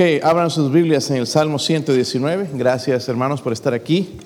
Ok, 0.00 0.22
abran 0.22 0.48
sus 0.48 0.70
Biblias 0.70 1.10
en 1.10 1.16
el 1.16 1.26
Salmo 1.26 1.58
119. 1.58 2.50
Gracias 2.54 3.08
hermanos 3.08 3.42
por 3.42 3.52
estar 3.52 3.74
aquí. 3.74 4.16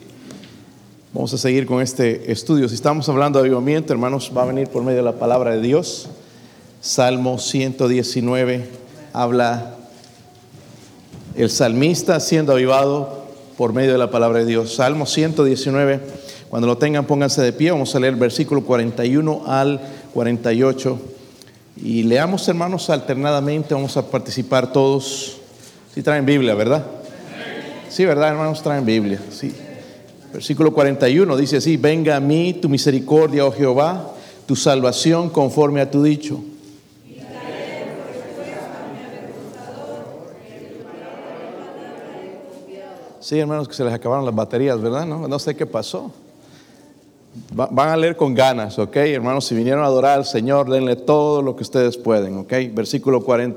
Vamos 1.14 1.32
a 1.32 1.38
seguir 1.38 1.64
con 1.64 1.80
este 1.80 2.30
estudio. 2.30 2.68
Si 2.68 2.74
estamos 2.74 3.08
hablando 3.08 3.38
de 3.38 3.46
avivamiento, 3.46 3.94
hermanos, 3.94 4.30
va 4.36 4.42
a 4.42 4.44
venir 4.44 4.68
por 4.68 4.82
medio 4.82 4.98
de 4.98 5.04
la 5.04 5.18
palabra 5.18 5.52
de 5.52 5.62
Dios. 5.62 6.10
Salmo 6.82 7.38
119 7.38 8.68
habla 9.14 9.76
el 11.36 11.48
salmista 11.48 12.20
siendo 12.20 12.52
avivado 12.52 13.24
por 13.56 13.72
medio 13.72 13.92
de 13.92 13.98
la 13.98 14.10
palabra 14.10 14.40
de 14.40 14.44
Dios. 14.44 14.74
Salmo 14.74 15.06
119, 15.06 16.00
cuando 16.50 16.68
lo 16.68 16.76
tengan 16.76 17.06
pónganse 17.06 17.40
de 17.40 17.54
pie, 17.54 17.70
vamos 17.70 17.94
a 17.94 17.98
leer 17.98 18.12
el 18.12 18.20
versículo 18.20 18.62
41 18.62 19.44
al 19.46 19.80
48. 20.12 20.98
Y 21.82 22.02
leamos 22.02 22.46
hermanos 22.46 22.90
alternadamente, 22.90 23.72
vamos 23.72 23.96
a 23.96 24.10
participar 24.10 24.70
todos 24.70 25.38
Sí 25.94 26.02
traen 26.02 26.24
Biblia, 26.24 26.54
¿verdad? 26.54 26.86
Sí, 27.90 28.06
¿verdad, 28.06 28.30
hermanos? 28.30 28.62
Traen 28.62 28.84
Biblia. 28.84 29.20
Sí. 29.30 29.52
Versículo 30.32 30.72
41 30.72 31.36
dice 31.36 31.58
así, 31.58 31.76
venga 31.76 32.16
a 32.16 32.20
mí 32.20 32.54
tu 32.54 32.70
misericordia, 32.70 33.44
oh 33.44 33.52
Jehová, 33.52 34.12
tu 34.46 34.56
salvación 34.56 35.28
conforme 35.28 35.82
a 35.82 35.90
tu 35.90 36.02
dicho. 36.02 36.42
Sí, 43.20 43.38
hermanos, 43.38 43.68
que 43.68 43.74
se 43.74 43.84
les 43.84 43.92
acabaron 43.92 44.24
las 44.24 44.34
baterías, 44.34 44.80
¿verdad? 44.80 45.06
No, 45.06 45.38
sé 45.38 45.54
qué 45.54 45.66
pasó. 45.66 46.10
van 47.52 47.88
a 47.90 47.96
leer 47.96 48.16
con 48.16 48.34
ganas, 48.34 48.78
¿ok? 48.78 48.96
Hermanos, 48.96 49.44
si 49.44 49.54
vinieron 49.54 49.84
a 49.84 49.86
adorar 49.86 50.18
al 50.18 50.24
Señor, 50.24 50.70
denle 50.70 50.96
todo 50.96 51.42
lo 51.42 51.54
que 51.54 51.62
ustedes 51.62 51.98
pueden, 51.98 52.38
¿ok? 52.38 52.52
Versículo 52.72 53.22
41 53.22 53.54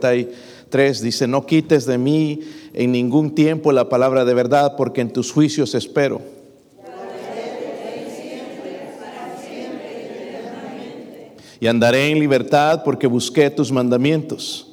dice, 0.75 1.27
no 1.27 1.45
quites 1.45 1.85
de 1.85 1.97
mí 1.97 2.41
en 2.73 2.91
ningún 2.91 3.33
tiempo 3.33 3.71
la 3.71 3.87
palabra 3.87 4.25
de 4.25 4.33
verdad, 4.33 4.75
porque 4.75 5.01
en 5.01 5.13
tus 5.13 5.31
juicios 5.31 5.73
espero. 5.73 6.21
Y 11.61 11.67
andaré 11.67 12.09
en 12.09 12.19
libertad 12.19 12.83
porque 12.83 13.07
busqué 13.07 13.49
tus 13.49 13.71
mandamientos. 13.71 14.67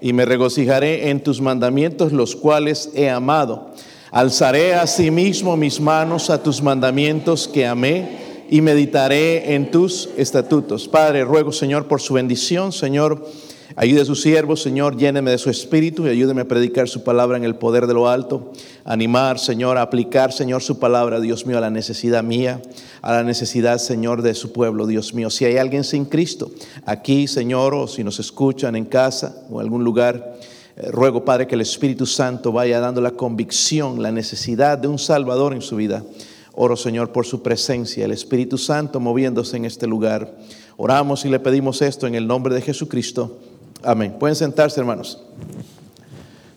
Y 0.00 0.12
me 0.12 0.24
regocijaré 0.24 1.10
en 1.10 1.22
tus 1.22 1.40
mandamientos, 1.40 2.12
los 2.12 2.36
cuales 2.36 2.90
he 2.94 3.10
amado. 3.10 3.72
Alzaré 4.12 4.74
asimismo 4.74 5.56
mis 5.56 5.80
manos 5.80 6.30
a 6.30 6.40
tus 6.40 6.62
mandamientos 6.62 7.48
que 7.48 7.66
amé 7.66 8.23
y 8.50 8.60
meditaré 8.60 9.54
en 9.54 9.70
tus 9.70 10.08
estatutos. 10.16 10.88
Padre, 10.88 11.24
ruego, 11.24 11.52
Señor, 11.52 11.86
por 11.88 12.00
su 12.00 12.14
bendición, 12.14 12.72
Señor. 12.72 13.26
Ayude 13.76 14.02
a 14.02 14.04
su 14.04 14.14
siervo, 14.14 14.54
Señor, 14.56 14.96
lléneme 14.96 15.32
de 15.32 15.38
su 15.38 15.50
espíritu 15.50 16.06
y 16.06 16.10
ayúdeme 16.10 16.42
a 16.42 16.48
predicar 16.48 16.88
su 16.88 17.02
palabra 17.02 17.36
en 17.36 17.44
el 17.44 17.56
poder 17.56 17.88
de 17.88 17.94
lo 17.94 18.08
alto. 18.08 18.52
Animar, 18.84 19.40
Señor, 19.40 19.78
a 19.78 19.82
aplicar, 19.82 20.32
Señor, 20.32 20.62
su 20.62 20.78
palabra, 20.78 21.18
Dios 21.18 21.44
mío, 21.44 21.58
a 21.58 21.60
la 21.60 21.70
necesidad 21.70 22.22
mía, 22.22 22.62
a 23.02 23.14
la 23.14 23.24
necesidad, 23.24 23.78
Señor, 23.78 24.22
de 24.22 24.34
su 24.34 24.52
pueblo, 24.52 24.86
Dios 24.86 25.12
mío. 25.12 25.28
Si 25.28 25.44
hay 25.44 25.56
alguien 25.56 25.82
sin 25.82 26.04
Cristo, 26.04 26.52
aquí, 26.86 27.26
Señor, 27.26 27.74
o 27.74 27.88
si 27.88 28.04
nos 28.04 28.20
escuchan 28.20 28.76
en 28.76 28.84
casa 28.84 29.42
o 29.50 29.54
en 29.54 29.64
algún 29.64 29.82
lugar, 29.82 30.36
eh, 30.76 30.90
ruego, 30.92 31.24
Padre, 31.24 31.48
que 31.48 31.56
el 31.56 31.60
Espíritu 31.60 32.06
Santo 32.06 32.52
vaya 32.52 32.78
dando 32.78 33.00
la 33.00 33.12
convicción, 33.12 34.02
la 34.02 34.12
necesidad 34.12 34.78
de 34.78 34.86
un 34.86 35.00
Salvador 35.00 35.52
en 35.52 35.62
su 35.62 35.74
vida. 35.74 36.04
Oro, 36.56 36.76
Señor, 36.76 37.10
por 37.10 37.26
su 37.26 37.42
presencia, 37.42 38.04
el 38.04 38.12
Espíritu 38.12 38.58
Santo 38.58 39.00
moviéndose 39.00 39.56
en 39.56 39.64
este 39.64 39.86
lugar. 39.86 40.36
Oramos 40.76 41.24
y 41.24 41.28
le 41.28 41.40
pedimos 41.40 41.82
esto 41.82 42.06
en 42.06 42.14
el 42.14 42.26
nombre 42.26 42.54
de 42.54 42.60
Jesucristo. 42.60 43.38
Amén. 43.82 44.16
Pueden 44.18 44.36
sentarse, 44.36 44.78
hermanos. 44.78 45.20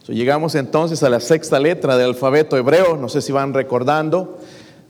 llegamos 0.07 0.55
entonces 0.55 1.01
a 1.01 1.09
la 1.09 1.19
sexta 1.19 1.59
letra 1.59 1.97
del 1.97 2.09
alfabeto 2.09 2.57
hebreo. 2.57 2.95
No 2.95 3.09
sé 3.09 3.21
si 3.21 3.31
van 3.31 3.53
recordando. 3.53 4.37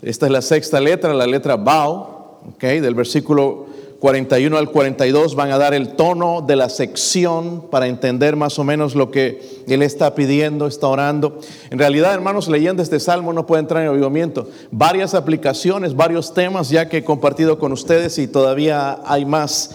Esta 0.01 0.25
es 0.25 0.31
la 0.31 0.41
sexta 0.41 0.79
letra, 0.79 1.13
la 1.13 1.25
letra 1.25 1.56
Bao, 1.56 2.41
del 2.59 2.94
versículo 2.94 3.67
41 4.00 4.56
al 4.58 4.69
42 4.69 5.35
van 5.35 5.52
a 5.52 5.58
dar 5.58 5.74
el 5.74 5.96
tono 5.96 6.44
de 6.46 6.56
la 6.56 6.69
sección 6.69 7.68
para 7.72 7.88
entender 7.88 8.35
más 8.35 8.59
o 8.59 8.63
menos 8.63 8.94
lo 8.94 9.09
que 9.09 9.41
él 9.68 9.81
está 9.81 10.13
pidiendo, 10.13 10.68
está 10.68 10.88
orando. 10.88 11.40
En 11.72 11.80
realidad, 11.80 12.13
hermanos, 12.13 12.47
leyendo 12.47 12.84
este 12.84 13.00
salmo 13.00 13.34
no 13.34 13.47
puede 13.47 13.62
entrar 13.62 13.81
en 13.81 13.90
avivamiento. 13.90 14.50
Varias 14.69 15.16
aplicaciones, 15.16 15.96
varios 15.96 16.34
temas 16.34 16.69
ya 16.69 16.90
que 16.90 16.97
he 16.97 17.03
compartido 17.03 17.58
con 17.58 17.72
ustedes 17.72 18.19
y 18.19 18.28
todavía 18.28 19.00
hay 19.06 19.25
más. 19.25 19.72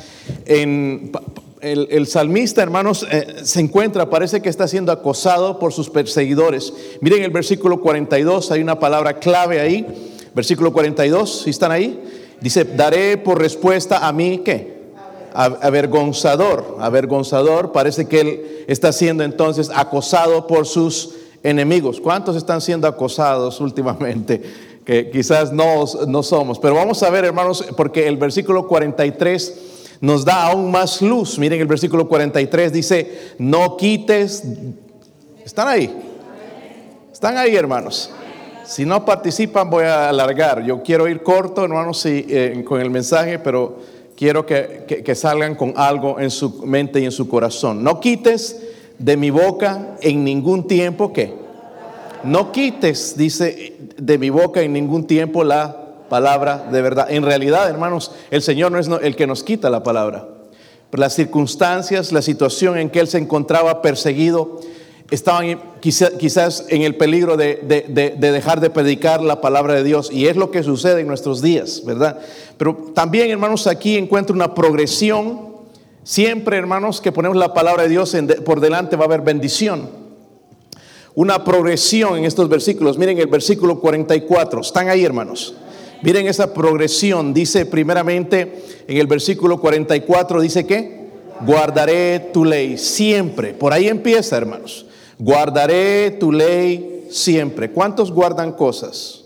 En, 0.47 1.11
el, 1.61 2.07
salmista, 2.09 2.61
hermanos, 2.63 3.07
eh, 3.11 3.37
se 3.45 3.61
encuentra, 3.61 4.11
parece 4.11 4.41
que 4.41 4.49
está 4.49 4.67
siendo 4.67 4.91
acosado 4.91 5.59
por 5.59 5.73
sus 5.73 5.91
perseguidores. 5.91 6.73
Miren 7.01 7.23
el 7.23 7.31
versículo 7.31 7.81
42, 7.81 8.51
hay 8.51 8.63
una 8.63 8.79
palabra 8.81 9.19
clave 9.19 9.61
ahí. 9.61 9.87
Versículo 10.35 10.73
42, 10.73 11.43
si 11.43 11.51
están 11.51 11.73
ahí? 11.73 12.01
Dice, 12.43 12.65
daré 12.65 13.17
por 13.19 13.39
respuesta 13.39 14.07
a 14.07 14.13
mí, 14.13 14.43
¿qué? 14.45 14.83
Avergonzador, 15.33 16.77
avergonzador. 16.81 17.71
Parece 17.71 18.07
que 18.07 18.21
él 18.21 18.65
está 18.67 18.93
siendo 18.93 19.23
entonces 19.23 19.71
acosado 19.73 20.49
por 20.49 20.67
sus 20.67 21.15
enemigos. 21.45 22.01
¿Cuántos 22.01 22.35
están 22.35 22.61
siendo 22.61 22.89
acosados 22.89 23.61
últimamente? 23.61 24.43
Que 24.83 25.11
quizás 25.11 25.53
no, 25.53 25.85
no 26.09 26.25
somos. 26.25 26.59
Pero 26.59 26.75
vamos 26.75 27.05
a 27.05 27.11
ver, 27.11 27.25
hermanos, 27.25 27.65
porque 27.77 28.09
el 28.09 28.17
versículo 28.17 28.67
43 28.67 29.55
nos 30.01 30.25
da 30.25 30.47
aún 30.49 30.73
más 30.73 31.01
luz. 31.01 31.39
Miren 31.39 31.61
el 31.61 31.69
versículo 31.69 32.09
43 32.09 32.73
dice, 32.73 33.35
no 33.39 33.77
quites. 33.77 34.43
¿Están 35.45 35.69
ahí? 35.69 35.97
¿Están 37.13 37.39
ahí, 37.39 37.55
hermanos? 37.55 38.11
Si 38.65 38.85
no 38.85 39.05
participan, 39.05 39.69
voy 39.71 39.85
a 39.85 40.09
alargar. 40.09 40.65
Yo 40.65 40.83
quiero 40.83 41.09
ir 41.09 41.23
corto, 41.23 41.65
hermanos, 41.65 42.05
eh, 42.07 42.63
con 42.67 42.81
el 42.81 42.91
mensaje, 42.91 43.39
pero 43.39 43.79
quiero 44.17 44.47
que, 44.47 45.13
salgan 45.15 45.55
con 45.55 45.75
algo 45.77 46.21
en 46.21 46.31
su 46.31 46.65
mente 46.65 47.01
y 47.01 47.05
en 47.05 47.13
su 47.13 47.29
corazón. 47.29 47.83
No 47.83 48.01
quites 48.01 48.63
de 48.99 49.17
mi 49.17 49.31
boca 49.31 49.97
en 50.01 50.25
ningún 50.25 50.67
tiempo 50.67 51.13
que. 51.13 51.35
No 52.23 52.53
quites, 52.53 53.17
dice, 53.17 53.75
de 53.97 54.19
mi 54.19 54.31
boca 54.31 54.63
en 54.63 54.73
ningún 54.73 55.07
tiempo 55.07 55.43
la 55.43 55.77
palabra 56.09 56.69
de 56.71 56.83
verdad. 56.83 57.11
En 57.11 57.25
realidad, 57.25 57.69
hermanos, 57.69 58.13
el 58.31 58.43
Señor 58.43 58.71
no 58.71 58.79
es 58.79 58.89
el 59.03 59.17
que 59.17 59.27
nos 59.27 59.43
quita 59.43 59.71
la 59.71 59.83
palabra. 59.83 60.29
Las 60.93 61.15
circunstancias, 61.15 62.13
la 62.13 62.23
situación 62.23 62.79
en 62.79 62.91
que 62.91 63.01
Él 63.01 63.09
se 63.09 63.19
encontraba 63.19 63.83
perseguido, 63.83 64.61
estaban 65.13 65.61
quizás, 65.81 66.65
en 66.69 66.83
el 66.83 66.97
peligro 66.97 67.37
de, 67.37 67.61
dejar 68.19 68.61
de 68.61 68.71
predicar 68.71 69.21
la 69.21 69.43
palabra 69.43 69.75
de 69.75 69.85
Dios. 69.85 70.11
Y 70.11 70.27
es 70.27 70.37
lo 70.37 70.51
que 70.51 70.63
sucede 70.63 71.03
en 71.03 71.07
nuestros 71.07 71.43
días, 71.43 71.83
¿verdad? 71.85 72.19
Pero 72.57 72.75
también, 72.95 73.31
hermanos, 73.31 73.67
aquí 73.67 73.99
encuentro 73.99 74.35
una 74.35 74.55
progresión. 74.55 75.53
Siempre, 76.03 76.57
hermanos, 76.57 77.01
que 77.03 77.13
ponemos 77.13 77.37
la 77.37 77.53
palabra 77.53 77.83
de 77.83 77.91
Dios 77.91 78.17
por 78.45 78.61
delante 78.61 78.97
va 78.97 79.03
a 79.03 79.07
haber 79.07 79.21
bendición. 79.21 79.91
Una 81.15 81.45
progresión 81.45 82.17
en 82.17 82.25
estos 82.25 82.49
versículos. 82.49 82.97
Miren 82.97 83.19
el 83.19 83.27
versículo 83.27 83.81
44. 83.81 84.63
Están 84.63 84.89
ahí, 84.89 85.05
hermanos. 85.05 85.55
Miren 86.01 86.27
esa 86.27 86.55
progresión. 86.55 87.35
Dice 87.35 87.67
primeramente 87.67 88.65
en 88.89 88.97
el 88.97 89.07
versículo 89.07 89.61
44, 89.61 90.41
dice 90.41 90.67
que 90.67 91.03
guardaré 91.43 92.31
tu 92.33 92.47
ley 92.47 92.79
siempre. 92.79 93.53
Por 93.53 93.75
ahí 93.75 93.89
empieza, 93.89 94.39
hermanos. 94.39 94.87
Guardaré 95.19 96.13
tu 96.13 96.33
ley 96.33 97.09
siempre. 97.11 97.71
¿Cuántos 97.71 98.11
guardan 98.11 98.53
cosas? 98.53 99.23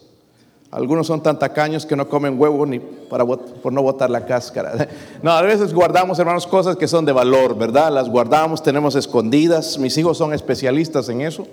Algunos 0.71 1.07
son 1.07 1.23
tan 1.23 1.39
tacaños 1.39 1.87
que 1.87 1.97
no 1.97 2.09
comen 2.09 2.39
huevo 2.39 2.67
ni 2.67 2.81
para, 2.81 3.25
por 3.25 3.73
no 3.73 3.83
botar 3.83 4.11
la 4.11 4.27
cáscara. 4.27 4.89
No, 5.23 5.31
a 5.31 5.43
veces 5.43 5.73
guardamos, 5.73 6.19
hermanos, 6.19 6.47
cosas 6.47 6.77
que 6.77 6.87
son 6.87 7.05
de 7.05 7.13
valor, 7.13 7.57
¿verdad? 7.57 7.91
Las 7.91 8.09
guardamos, 8.09 8.63
tenemos 8.63 8.95
escondidas. 8.95 9.79
Mis 9.79 9.97
hijos 9.97 10.19
son 10.19 10.35
especialistas 10.35 11.09
en 11.09 11.23
eso. 11.23 11.47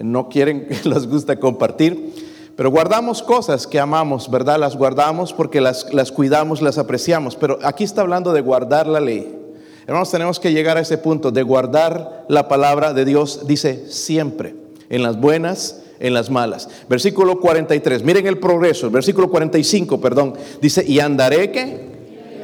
No 0.00 0.28
quieren 0.28 0.68
que 0.82 0.88
les 0.88 1.08
guste 1.08 1.38
compartir. 1.38 2.52
Pero 2.56 2.70
guardamos 2.70 3.22
cosas 3.22 3.66
que 3.66 3.80
amamos, 3.80 4.30
¿verdad? 4.30 4.58
Las 4.58 4.76
guardamos 4.76 5.32
porque 5.32 5.60
las, 5.60 5.92
las 5.92 6.12
cuidamos, 6.12 6.62
las 6.62 6.78
apreciamos. 6.78 7.34
Pero 7.34 7.58
aquí 7.64 7.82
está 7.82 8.02
hablando 8.02 8.32
de 8.32 8.42
guardar 8.42 8.86
la 8.86 9.00
ley. 9.00 9.41
Hermanos, 9.84 10.12
tenemos 10.12 10.38
que 10.38 10.52
llegar 10.52 10.76
a 10.76 10.80
ese 10.80 10.96
punto 10.96 11.32
de 11.32 11.42
guardar 11.42 12.24
la 12.28 12.46
palabra 12.46 12.92
de 12.92 13.04
Dios, 13.04 13.48
dice 13.48 13.86
siempre, 13.88 14.54
en 14.90 15.02
las 15.02 15.20
buenas, 15.20 15.82
en 15.98 16.14
las 16.14 16.30
malas. 16.30 16.68
Versículo 16.88 17.40
43, 17.40 18.04
miren 18.04 18.28
el 18.28 18.38
progreso, 18.38 18.90
versículo 18.92 19.28
45, 19.28 20.00
perdón, 20.00 20.34
dice, 20.60 20.84
y 20.86 21.00
andaré 21.00 21.50
que, 21.50 21.80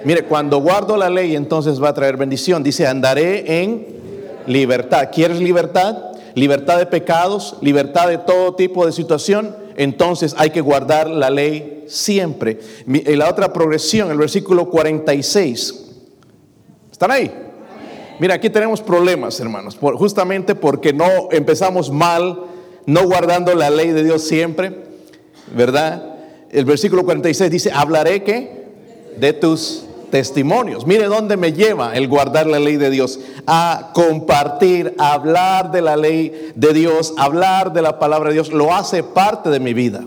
mire, 0.05 0.25
cuando 0.25 0.58
guardo 0.58 0.96
la 0.96 1.11
ley 1.11 1.37
entonces 1.37 1.81
va 1.81 1.90
a 1.90 1.94
traer 1.94 2.17
bendición, 2.17 2.64
dice, 2.64 2.88
andaré 2.88 3.62
en 3.62 3.87
libertad. 4.49 5.11
¿Quieres 5.12 5.38
libertad? 5.38 5.96
Libertad 6.35 6.79
de 6.79 6.87
pecados, 6.87 7.56
libertad 7.61 8.08
de 8.08 8.19
todo 8.19 8.56
tipo 8.56 8.85
de 8.85 8.90
situación, 8.90 9.55
entonces 9.76 10.35
hay 10.38 10.50
que 10.50 10.61
guardar 10.61 11.08
la 11.08 11.31
ley 11.31 11.85
siempre. 11.87 12.58
Y 12.85 13.14
la 13.14 13.31
otra 13.31 13.52
progresión, 13.52 14.11
el 14.11 14.19
versículo 14.19 14.70
46 14.70 15.85
¿Están 16.99 17.12
ahí? 17.12 17.31
Mira, 18.19 18.35
aquí 18.35 18.50
tenemos 18.50 18.83
problemas, 18.83 19.39
hermanos, 19.39 19.79
justamente 19.81 20.56
porque 20.56 20.93
no 20.93 21.06
empezamos 21.31 21.93
mal, 21.93 22.47
no 22.87 23.05
guardando 23.05 23.55
la 23.55 23.71
ley 23.71 23.93
de 23.93 24.03
Dios 24.03 24.25
siempre, 24.27 24.75
¿verdad? 25.55 26.17
El 26.50 26.65
versículo 26.65 27.05
46 27.05 27.53
dice, 27.53 27.71
hablaré 27.73 28.25
que 28.25 28.65
de 29.17 29.33
tus 29.33 29.85
testimonios. 30.11 30.89
Mire 30.89 31.05
dónde 31.05 31.37
me 31.37 31.53
lleva 31.53 31.95
el 31.95 32.09
guardar 32.09 32.49
la 32.49 32.59
ley 32.59 32.75
de 32.75 32.91
Dios, 32.91 33.21
a 33.47 33.93
compartir, 33.95 34.97
a 34.99 35.12
hablar 35.12 35.71
de 35.71 35.83
la 35.83 35.97
ley 35.97 36.50
de 36.56 36.73
Dios, 36.73 37.15
hablar 37.17 37.73
de 37.73 37.83
la 37.83 38.00
palabra 38.00 38.31
de 38.31 38.35
Dios, 38.35 38.53
lo 38.53 38.75
hace 38.75 39.05
parte 39.05 39.50
de 39.50 39.61
mi 39.61 39.73
vida. 39.73 40.05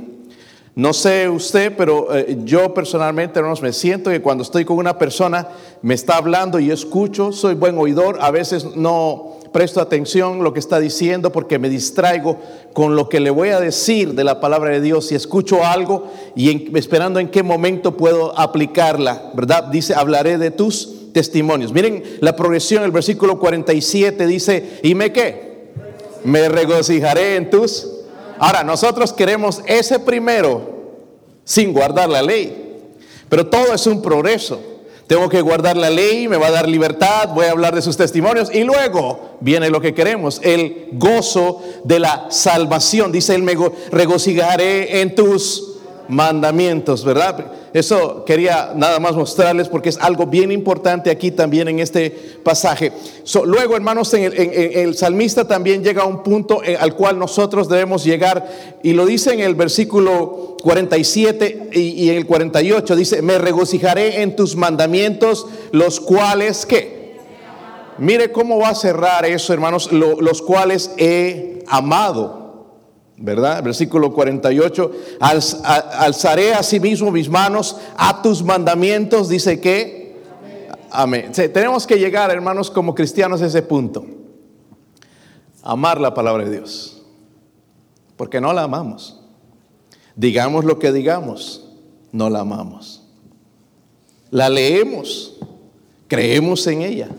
No 0.74 0.94
sé 0.94 1.28
usted, 1.28 1.74
pero 1.76 2.16
eh, 2.16 2.38
yo 2.46 2.74
personalmente, 2.74 3.40
hermanos, 3.40 3.62
me 3.62 3.74
siento 3.74 4.10
que 4.10 4.22
cuando 4.22 4.44
estoy 4.44 4.64
con 4.64 4.78
una 4.78 4.98
persona, 4.98 5.50
me 5.82 5.94
está 5.94 6.16
hablando 6.16 6.60
y 6.60 6.72
escucho, 6.72 7.34
soy 7.34 7.56
buen 7.56 7.78
oidor, 7.78 8.20
a 8.22 8.32
veces 8.32 8.78
no 8.78 9.38
presto 9.52 9.82
atención 9.82 10.46
lo 10.46 10.54
que 10.54 10.60
está 10.60 10.80
diciendo 10.80 11.34
porque 11.34 11.60
me 11.60 11.70
distraigo 11.70 12.40
con 12.72 12.96
lo 12.96 13.10
que 13.10 13.20
le 13.20 13.32
voy 13.32 13.50
a 13.50 13.60
decir 13.60 14.14
de 14.14 14.24
la 14.24 14.40
palabra 14.40 14.72
de 14.72 14.80
Dios 14.80 15.12
y 15.12 15.16
escucho 15.16 15.66
algo 15.66 16.08
y 16.38 16.78
esperando 16.78 17.20
en 17.20 17.28
qué 17.28 17.44
momento 17.44 17.98
puedo 17.98 18.38
aplicarla, 18.40 19.32
¿verdad? 19.34 19.66
Dice, 19.66 19.94
hablaré 19.94 20.38
de 20.38 20.52
tus 20.52 21.12
testimonios. 21.12 21.74
Miren 21.74 22.02
la 22.22 22.38
progresión, 22.38 22.84
el 22.84 22.92
versículo 22.92 23.40
47 23.40 24.26
dice, 24.26 24.80
¿y 24.84 24.96
me 24.96 25.12
qué? 25.12 25.70
Me 26.24 26.48
regocijaré 26.48 27.36
en 27.36 27.50
tus 27.50 28.01
Ahora, 28.42 28.64
nosotros 28.64 29.14
queremos 29.14 29.62
ese 29.68 30.00
primero 30.00 30.64
sin 31.44 31.72
guardar 31.72 32.10
la 32.10 32.24
ley. 32.24 32.90
Pero 33.30 33.46
todo 33.46 33.76
es 33.76 33.86
un 33.86 34.02
progreso. 34.02 34.60
Tengo 35.06 35.30
que 35.30 35.42
guardar 35.42 35.78
la 35.78 35.92
ley, 35.92 36.28
me 36.28 36.38
va 36.38 36.48
a 36.48 36.52
dar 36.52 36.68
libertad, 36.68 37.30
voy 37.36 37.46
a 37.46 37.52
hablar 37.52 37.76
de 37.76 37.84
sus 37.84 37.98
testimonios 37.98 38.50
y 38.52 38.64
luego 38.64 39.38
viene 39.42 39.70
lo 39.70 39.80
que 39.80 39.94
queremos, 39.94 40.42
el 40.44 40.88
gozo 40.94 41.62
de 41.84 42.00
la 42.00 42.32
salvación. 42.32 43.12
Dice 43.12 43.36
él, 43.36 43.44
me 43.44 43.56
regocijaré 43.92 45.02
en 45.02 45.14
tus 45.14 45.74
mandamientos, 46.08 47.06
¿verdad? 47.06 47.46
Eso 47.74 48.26
quería 48.26 48.74
nada 48.76 49.00
más 49.00 49.16
mostrarles 49.16 49.70
porque 49.70 49.90
es 49.90 49.98
algo 49.98 50.26
bien 50.26 50.52
importante 50.52 51.10
aquí 51.10 51.32
también 51.32 51.70
en 51.70 51.80
este 51.80 52.10
pasaje. 52.44 52.92
luego, 53.46 53.76
hermanos, 53.76 54.14
en 54.14 54.34
el, 54.34 54.96
salmista 54.96 55.48
también 55.48 55.84
llega 55.84 56.04
a 56.04 56.06
un 56.06 56.22
punto 56.22 56.62
eh, 56.64 56.76
al 56.78 56.96
cual 56.96 57.18
nosotros 57.18 57.70
debemos 57.70 58.04
llegar 58.04 58.80
y 58.84 58.92
lo 58.92 59.06
dice 59.06 59.34
en 59.34 59.40
el 59.40 59.56
versículo 59.56 60.58
47 60.62 61.70
y, 61.72 62.10
en 62.10 62.18
el 62.18 62.26
48, 62.26 62.96
dice, 62.96 63.22
me 63.22 63.38
regocijaré 63.38 64.22
en 64.22 64.36
tus 64.36 64.56
mandamientos, 64.56 65.48
los 65.72 66.02
cuales, 66.02 66.66
¿qué? 66.66 67.02
Mire 67.98 68.32
cómo 68.32 68.60
va 68.60 68.70
a 68.70 68.76
cerrar 68.76 69.26
eso, 69.26 69.54
hermanos, 69.54 69.92
los 69.92 70.42
cuales 70.42 70.92
he 70.98 71.64
amado. 71.68 72.41
¿Verdad? 73.22 73.64
Versículo 73.64 74.12
48, 74.12 74.92
alzaré 75.20 76.54
a 76.54 76.64
sí 76.64 76.80
mismo 76.80 77.12
mis 77.12 77.30
manos 77.30 77.78
a 77.96 78.22
tus 78.22 78.44
mandamientos, 78.44 79.30
dice 79.30 79.60
que, 79.62 80.20
amén. 80.90 81.32
tenemos 81.32 81.86
que 81.86 81.98
llegar, 81.98 82.32
hermanos, 82.32 82.72
como 82.72 82.96
cristianos 82.96 83.42
a 83.42 83.46
ese 83.46 83.62
punto. 83.62 84.06
Amar 85.64 86.02
la 86.02 86.14
palabra 86.14 86.44
de 86.44 86.52
Dios, 86.52 87.04
porque 88.18 88.42
no 88.42 88.52
la 88.52 88.64
amamos. 88.64 89.20
Digamos 90.16 90.66
lo 90.66 90.80
que 90.80 90.92
digamos, 90.92 91.70
no 92.12 92.30
la 92.30 92.40
amamos. 92.40 93.04
La 94.32 94.50
leemos, 94.50 95.38
creemos 96.08 96.66
en 96.68 96.82
ella, 96.82 97.10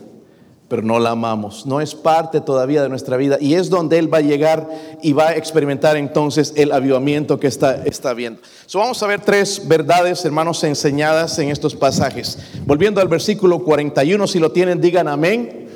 pero 0.72 0.80
no 0.80 0.98
la 0.98 1.10
amamos. 1.10 1.66
No 1.66 1.82
es 1.82 1.94
parte 1.94 2.40
todavía 2.40 2.82
de 2.82 2.88
nuestra 2.88 3.18
vida 3.18 3.36
y 3.38 3.56
es 3.56 3.68
donde 3.68 3.98
Él 3.98 4.10
va 4.10 4.16
a 4.16 4.22
llegar 4.22 4.70
y 5.02 5.12
va 5.12 5.28
a 5.28 5.36
experimentar 5.36 5.98
entonces 5.98 6.54
el 6.56 6.72
avivamiento 6.72 7.38
que 7.38 7.46
está, 7.46 7.84
está 7.84 8.14
viendo. 8.14 8.40
So, 8.64 8.78
vamos 8.78 9.02
a 9.02 9.06
ver 9.06 9.20
tres 9.20 9.68
verdades, 9.68 10.24
hermanos, 10.24 10.64
enseñadas 10.64 11.38
en 11.40 11.50
estos 11.50 11.74
pasajes. 11.74 12.38
Volviendo 12.64 13.02
al 13.02 13.08
versículo 13.08 13.62
41, 13.62 14.26
si 14.26 14.38
lo 14.38 14.50
tienen, 14.50 14.80
digan 14.80 15.08
amén. 15.08 15.68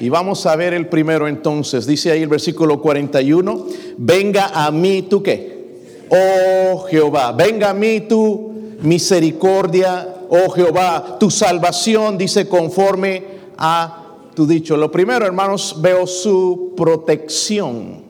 Y 0.00 0.08
vamos 0.08 0.44
a 0.46 0.56
ver 0.56 0.74
el 0.74 0.88
primero 0.88 1.28
entonces. 1.28 1.86
Dice 1.86 2.10
ahí 2.10 2.22
el 2.22 2.28
versículo 2.28 2.82
41, 2.82 3.66
venga 3.98 4.46
a 4.52 4.72
mí 4.72 5.02
tú 5.02 5.22
qué. 5.22 6.08
Oh 6.08 6.86
Jehová, 6.90 7.30
venga 7.30 7.70
a 7.70 7.74
mí 7.74 8.00
tu 8.00 8.52
misericordia, 8.82 10.08
oh 10.28 10.50
Jehová, 10.50 11.18
tu 11.20 11.30
salvación, 11.30 12.18
dice 12.18 12.48
conforme 12.48 13.38
a 13.56 13.99
tu 14.34 14.46
dicho. 14.46 14.76
Lo 14.76 14.90
primero, 14.90 15.26
hermanos, 15.26 15.76
veo 15.78 16.06
su 16.06 16.74
protección. 16.76 18.04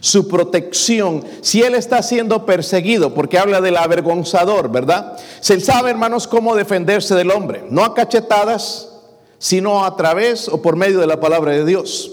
Su 0.00 0.28
protección. 0.28 1.24
Si 1.42 1.62
él 1.62 1.74
está 1.74 2.02
siendo 2.02 2.46
perseguido, 2.46 3.12
porque 3.14 3.38
habla 3.38 3.60
del 3.60 3.76
avergonzador, 3.76 4.70
¿verdad? 4.70 5.18
Se 5.40 5.60
sabe, 5.60 5.90
hermanos, 5.90 6.26
cómo 6.26 6.56
defenderse 6.56 7.14
del 7.14 7.30
hombre. 7.30 7.64
No 7.70 7.84
a 7.84 7.94
cachetadas, 7.94 8.88
sino 9.38 9.84
a 9.84 9.96
través 9.96 10.48
o 10.48 10.62
por 10.62 10.76
medio 10.76 11.00
de 11.00 11.06
la 11.06 11.20
palabra 11.20 11.52
de 11.52 11.64
Dios. 11.64 12.12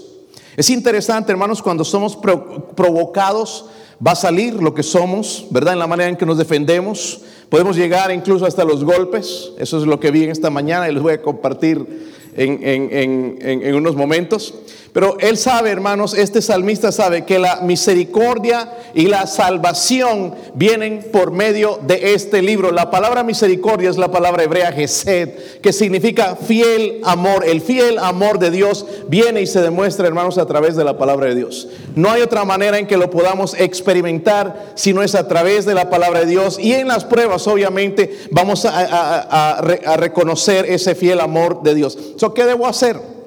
Es 0.56 0.70
interesante, 0.70 1.30
hermanos, 1.30 1.62
cuando 1.62 1.84
somos 1.84 2.16
provocados, 2.16 3.66
va 4.04 4.12
a 4.12 4.16
salir 4.16 4.54
lo 4.54 4.74
que 4.74 4.82
somos, 4.82 5.46
¿verdad? 5.50 5.74
En 5.74 5.78
la 5.78 5.86
manera 5.86 6.08
en 6.10 6.16
que 6.16 6.26
nos 6.26 6.38
defendemos. 6.38 7.20
Podemos 7.48 7.76
llegar 7.76 8.10
incluso 8.10 8.44
hasta 8.44 8.64
los 8.64 8.84
golpes. 8.84 9.52
Eso 9.58 9.78
es 9.78 9.84
lo 9.84 10.00
que 10.00 10.10
vi 10.10 10.24
en 10.24 10.30
esta 10.30 10.50
mañana 10.50 10.88
y 10.88 10.94
les 10.94 11.02
voy 11.02 11.14
a 11.14 11.22
compartir 11.22 12.17
en, 12.36 13.74
unos 13.74 13.96
momentos. 13.96 14.54
Pero 14.92 15.16
él 15.20 15.36
sabe, 15.36 15.70
hermanos, 15.70 16.14
este 16.14 16.40
salmista 16.40 16.92
sabe 16.92 17.24
que 17.24 17.38
la 17.38 17.60
misericordia 17.60 18.72
y 18.94 19.06
la 19.06 19.26
salvación 19.26 20.34
vienen 20.54 21.06
por 21.12 21.30
medio 21.30 21.78
de 21.86 22.14
este 22.14 22.42
libro. 22.42 22.72
La 22.72 22.90
palabra 22.90 23.22
misericordia 23.22 23.90
es 23.90 23.98
la 23.98 24.10
palabra 24.10 24.44
hebrea 24.44 24.72
Gesed, 24.72 25.60
que 25.60 25.72
significa 25.72 26.36
fiel 26.36 27.00
amor. 27.04 27.44
El 27.44 27.60
fiel 27.60 27.98
amor 27.98 28.38
de 28.38 28.50
Dios 28.50 28.86
viene 29.08 29.42
y 29.42 29.46
se 29.46 29.60
demuestra, 29.60 30.06
hermanos, 30.06 30.38
a 30.38 30.46
través 30.46 30.74
de 30.74 30.84
la 30.84 30.96
palabra 30.96 31.26
de 31.26 31.34
Dios. 31.34 31.68
No 31.94 32.10
hay 32.10 32.22
otra 32.22 32.44
manera 32.44 32.78
en 32.78 32.86
que 32.86 32.96
lo 32.96 33.10
podamos 33.10 33.54
experimentar 33.58 34.72
si 34.74 34.92
no 34.92 35.02
es 35.02 35.14
a 35.14 35.28
través 35.28 35.66
de 35.66 35.74
la 35.74 35.90
palabra 35.90 36.20
de 36.20 36.26
Dios. 36.26 36.58
Y 36.58 36.72
en 36.72 36.88
las 36.88 37.04
pruebas, 37.04 37.46
obviamente, 37.46 38.18
vamos 38.30 38.64
a, 38.64 39.60
reconocer 39.98 40.64
ese 40.66 40.94
fiel 40.94 41.20
amor 41.20 41.62
de 41.62 41.74
Dios. 41.74 41.98
¿Qué 42.34 42.44
debo 42.44 42.66
hacer? 42.66 43.17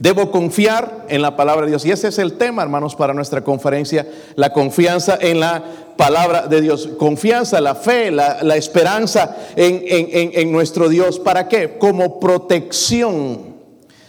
Debo 0.00 0.30
confiar 0.30 1.04
en 1.10 1.20
la 1.20 1.36
palabra 1.36 1.66
de 1.66 1.72
Dios. 1.72 1.84
Y 1.84 1.90
ese 1.90 2.08
es 2.08 2.18
el 2.18 2.38
tema, 2.38 2.62
hermanos, 2.62 2.96
para 2.96 3.12
nuestra 3.12 3.44
conferencia, 3.44 4.08
la 4.34 4.50
confianza 4.50 5.18
en 5.20 5.40
la 5.40 5.62
palabra 5.98 6.46
de 6.46 6.62
Dios. 6.62 6.88
Confianza, 6.98 7.60
la 7.60 7.74
fe, 7.74 8.10
la, 8.10 8.56
esperanza 8.56 9.36
en, 9.56 9.82
en 9.84 10.50
nuestro 10.50 10.88
Dios. 10.88 11.18
¿Para 11.18 11.48
qué? 11.48 11.76
Como 11.76 12.18
protección. 12.18 13.56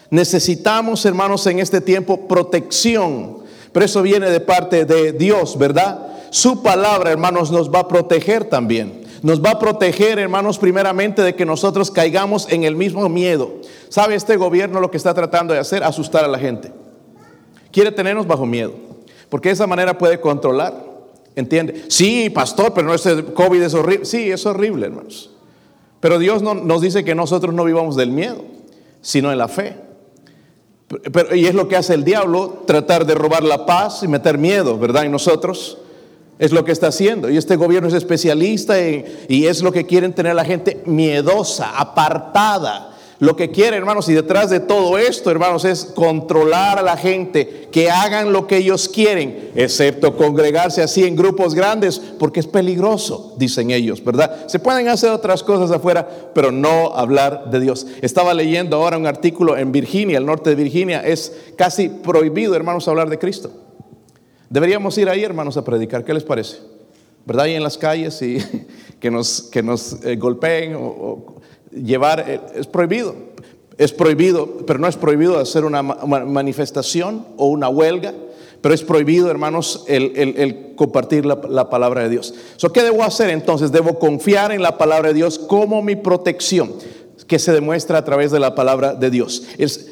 Necesitamos, 0.10 1.06
hermanos, 1.06 1.46
en 1.48 1.60
este 1.60 1.82
tiempo 1.82 2.26
protección. 2.26 3.40
Pero 3.74 3.86
eso 3.86 4.02
viene 4.02 4.30
de 4.30 4.40
parte 4.40 4.86
de 4.86 5.12
Dios, 5.12 5.58
¿verdad? 5.58 6.08
Su 6.30 6.64
palabra, 6.64 7.12
hermanos, 7.12 7.52
nos 7.52 7.70
va 7.70 7.80
a 7.80 7.88
proteger 7.90 8.46
también. 8.46 9.01
Nos 9.22 9.44
va 9.44 9.52
a 9.52 9.60
proteger, 9.60 10.18
hermanos, 10.18 10.58
primeramente 10.58 11.22
de 11.22 11.36
que 11.36 11.46
nosotros 11.46 11.92
caigamos 11.92 12.52
en 12.52 12.64
el 12.64 12.76
mismo 12.76 13.08
miedo. 13.08 13.52
¿Sabe 13.90 14.16
este 14.16 14.36
gobierno 14.36 14.80
lo 14.80 14.90
que 14.90 14.98
está 14.98 15.14
tratando 15.14 15.54
de 15.54 15.60
hacer? 15.60 15.84
Asustar 15.84 16.26
a 16.26 16.28
la 16.28 16.40
gente. 16.40 16.72
Quiere 17.72 17.92
tenernos 17.92 18.26
bajo 18.26 18.46
miedo, 18.46 18.74
porque 19.30 19.50
de 19.50 19.54
esa 19.54 19.68
manera 19.68 19.98
puede 19.98 20.20
controlar. 20.20 20.92
¿Entiende? 21.36 21.86
Sí, 21.88 22.30
pastor, 22.30 22.74
pero 22.74 22.88
no 22.88 22.94
ese 22.94 23.24
COVID 23.26 23.62
es 23.62 23.74
horrible. 23.74 24.06
Sí, 24.06 24.32
es 24.32 24.46
horrible, 24.46 24.88
hermanos. 24.88 25.30
Pero 26.00 26.18
Dios 26.18 26.42
no, 26.42 26.56
nos 26.56 26.82
dice 26.82 27.06
que 27.06 27.16
nosotros 27.16 27.54
no 27.54 27.64
vivamos 27.64 27.96
del 27.96 28.10
miedo, 28.10 28.44
sino 29.02 29.32
en 29.32 29.38
la 29.38 29.48
fe. 29.48 29.78
Pero, 31.14 31.36
y 31.36 31.46
es 31.46 31.54
lo 31.54 31.68
que 31.68 31.78
hace 31.78 31.94
el 31.94 32.04
diablo, 32.04 32.64
tratar 32.66 33.06
de 33.06 33.14
robar 33.14 33.44
la 33.44 33.66
paz 33.66 34.02
y 34.04 34.08
meter 34.08 34.38
miedo, 34.38 34.78
¿verdad? 34.78 35.06
En 35.06 35.12
nosotros. 35.12 35.78
Es 36.42 36.52
lo 36.52 36.66
que 36.66 36.72
está 36.72 36.88
haciendo. 36.88 37.30
Y 37.30 37.38
este 37.38 37.56
gobierno 37.56 37.88
es 37.88 37.94
especialista 37.94 38.76
y 38.82 39.46
es 39.46 39.62
lo 39.62 39.72
que 39.72 39.86
quieren 39.86 40.12
tener 40.12 40.36
la 40.36 40.44
gente 40.44 40.82
miedosa, 40.86 41.78
apartada. 41.78 42.90
Lo 43.20 43.36
que 43.36 43.52
quiere, 43.52 43.78
hermanos, 43.78 44.10
y 44.10 44.16
detrás 44.16 44.50
de 44.50 44.60
todo 44.60 44.98
esto, 44.98 45.30
hermanos, 45.30 45.64
es 45.66 45.86
controlar 45.86 46.80
a 46.80 46.82
la 46.82 46.98
gente, 46.98 47.70
que 47.72 47.92
hagan 47.92 48.34
lo 48.34 48.48
que 48.48 48.58
ellos 48.58 48.90
quieren, 48.90 49.52
excepto 49.54 50.18
congregarse 50.18 50.82
así 50.82 51.04
en 51.04 51.16
grupos 51.16 51.54
grandes, 51.54 52.00
porque 52.00 52.40
es 52.40 52.48
peligroso, 52.48 53.36
dicen 53.38 53.70
ellos, 53.70 54.04
¿verdad? 54.04 54.48
Se 54.48 54.58
pueden 54.58 54.88
hacer 54.88 55.12
otras 55.12 55.44
cosas 55.44 55.70
afuera, 55.70 56.10
pero 56.34 56.52
no 56.52 56.96
hablar 56.96 57.52
de 57.52 57.60
Dios. 57.60 57.86
Estaba 58.02 58.34
leyendo 58.34 58.78
ahora 58.78 58.98
un 58.98 59.06
artículo 59.06 59.56
en 59.56 59.72
Virginia, 59.72 60.18
el 60.18 60.26
norte 60.26 60.50
de 60.50 60.56
Virginia, 60.56 61.02
es 61.06 61.32
casi 61.56 61.90
prohibido, 61.90 62.56
hermanos, 62.56 62.88
hablar 62.88 63.12
de 63.12 63.20
Cristo. 63.20 63.52
Deberíamos 64.52 64.98
ir 64.98 65.08
ahí, 65.08 65.24
hermanos, 65.24 65.56
a 65.56 65.64
predicar. 65.64 66.04
¿Qué 66.04 66.14
les 66.14 66.26
parece? 66.26 66.58
¿Verdad? 67.26 67.46
Ahí 67.46 67.54
en 67.54 67.64
las 67.64 67.78
calles 67.78 68.22
y 68.22 68.38
que 69.00 69.10
nos, 69.10 69.44
que 69.44 69.64
nos 69.64 70.04
eh, 70.04 70.18
golpeen 70.18 70.76
o, 70.76 71.38
llevar, 71.72 72.26
eh, 72.28 72.42
es 72.56 72.68
prohibido. 72.68 73.16
es 73.78 73.94
prohibido, 73.94 74.58
pero 74.68 74.78
no 74.78 74.90
es 74.90 74.98
prohibido 74.98 75.40
hacer 75.40 75.64
una 75.64 75.82
manifestación 75.82 77.26
o 77.38 77.48
una 77.48 77.70
huelga, 77.70 78.14
pero 78.60 78.76
es 78.76 78.84
prohibido, 78.84 79.32
hermanos, 79.32 79.86
el, 79.88 80.74
compartir 80.76 81.26
la, 81.26 81.70
palabra 81.70 82.04
de 82.04 82.10
Dios. 82.10 82.34
¿Qué 82.74 82.84
debo 82.84 83.04
hacer 83.04 83.30
entonces? 83.30 83.72
Debo 83.72 84.00
confiar 84.00 84.52
en 84.52 84.62
la 84.62 84.78
palabra 84.78 85.08
de 85.08 85.14
Dios 85.14 85.40
como 85.40 85.82
mi 85.82 85.96
protección 85.96 86.74
que 87.26 87.40
se 87.40 87.54
demuestra 87.54 88.00
a 88.00 88.04
través 88.04 88.32
de 88.32 88.42
la 88.42 88.54
palabra 88.54 88.96
de 88.96 89.10
Dios. 89.10 89.44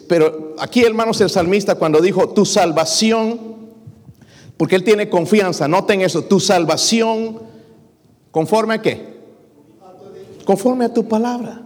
pero 0.09 0.55
aquí, 0.59 0.83
hermanos, 0.83 1.21
el 1.21 1.29
salmista 1.29 1.75
cuando 1.75 2.01
dijo 2.01 2.27
tu 2.27 2.45
salvación, 2.45 3.48
porque 4.59 4.75
él 4.75 4.83
tiene 4.83 5.07
confianza, 5.07 5.69
noten 5.69 6.01
eso, 6.01 6.25
tu 6.25 6.37
salvación, 6.37 7.39
conforme 8.29 8.73
a 8.73 8.81
qué? 8.81 9.17
Conforme 10.43 10.83
a 10.83 10.93
tu 10.93 11.07
palabra. 11.07 11.61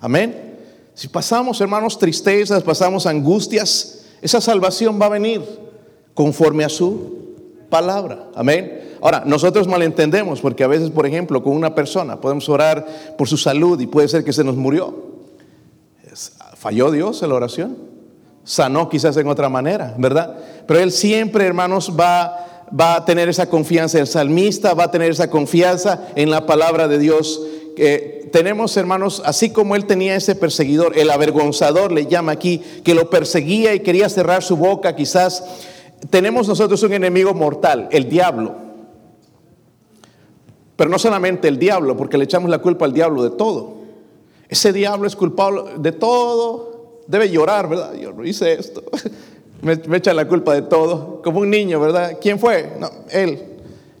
Amén. 0.00 0.56
Si 0.94 1.08
pasamos, 1.08 1.60
hermanos, 1.60 1.98
tristezas, 1.98 2.62
pasamos 2.62 3.04
angustias, 3.04 4.06
esa 4.22 4.40
salvación 4.40 4.98
va 4.98 5.04
a 5.04 5.10
venir 5.10 5.42
conforme 6.14 6.64
a 6.64 6.70
su 6.70 7.34
palabra. 7.68 8.30
Amén. 8.34 8.96
Ahora, 9.02 9.24
nosotros 9.26 9.68
malentendemos 9.68 10.40
porque 10.40 10.64
a 10.64 10.68
veces, 10.68 10.88
por 10.88 11.04
ejemplo, 11.04 11.42
con 11.42 11.52
una 11.52 11.74
persona 11.74 12.18
podemos 12.18 12.48
orar 12.48 13.14
por 13.18 13.28
su 13.28 13.36
salud 13.36 13.78
y 13.78 13.86
puede 13.86 14.08
ser 14.08 14.24
que 14.24 14.32
se 14.32 14.42
nos 14.42 14.56
murió. 14.56 14.94
¿Falló 16.54 16.90
Dios 16.90 17.22
en 17.22 17.28
la 17.28 17.34
oración? 17.34 17.87
Sanó 18.48 18.88
quizás 18.88 19.14
en 19.18 19.28
otra 19.28 19.50
manera, 19.50 19.94
¿verdad? 19.98 20.34
Pero 20.66 20.80
Él 20.80 20.90
siempre, 20.90 21.44
hermanos, 21.44 21.92
va, 22.00 22.64
va 22.68 22.94
a 22.94 23.04
tener 23.04 23.28
esa 23.28 23.50
confianza. 23.50 23.98
El 23.98 24.06
salmista 24.06 24.72
va 24.72 24.84
a 24.84 24.90
tener 24.90 25.10
esa 25.10 25.28
confianza 25.28 26.08
en 26.14 26.30
la 26.30 26.46
palabra 26.46 26.88
de 26.88 26.98
Dios. 26.98 27.42
que 27.76 28.30
tenemos, 28.32 28.74
hermanos, 28.78 29.20
así 29.26 29.50
como 29.50 29.76
él 29.76 29.84
tenía 29.84 30.16
ese 30.16 30.34
perseguidor, 30.34 30.96
el 30.96 31.10
avergonzador 31.10 31.92
le 31.92 32.06
llama 32.06 32.32
aquí, 32.32 32.62
que 32.82 32.94
lo 32.94 33.10
perseguía 33.10 33.74
y 33.74 33.80
quería 33.80 34.08
cerrar 34.08 34.42
su 34.42 34.56
boca, 34.56 34.96
quizás, 34.96 35.44
tenemos 36.08 36.48
nosotros 36.48 36.82
un 36.84 36.94
enemigo 36.94 37.34
mortal, 37.34 37.86
el 37.92 38.08
diablo. 38.08 38.54
Pero 40.74 40.88
no 40.88 40.98
solamente 40.98 41.48
el 41.48 41.58
diablo, 41.58 41.98
porque 41.98 42.16
le 42.16 42.24
echamos 42.24 42.50
la 42.50 42.60
culpa 42.60 42.86
al 42.86 42.94
diablo 42.94 43.22
de 43.22 43.30
todo. 43.30 43.76
Ese 44.48 44.72
diablo 44.72 45.06
es 45.06 45.16
culpable 45.16 45.62
de 45.78 45.92
todo, 45.92 46.67
debe 47.08 47.28
llorar, 47.28 47.68
¿verdad? 47.68 47.94
Yo 47.94 48.12
no 48.12 48.24
hice 48.24 48.52
esto. 48.52 48.84
Me, 49.62 49.72
echa 49.96 50.14
la 50.14 50.28
culpa 50.28 50.54
de 50.54 50.62
todo, 50.62 51.20
como 51.20 51.40
un 51.40 51.50
niño, 51.50 51.80
¿verdad? 51.80 52.18
¿Quién 52.20 52.38
fue? 52.38 52.76
No, 52.78 52.88
él 53.10 53.48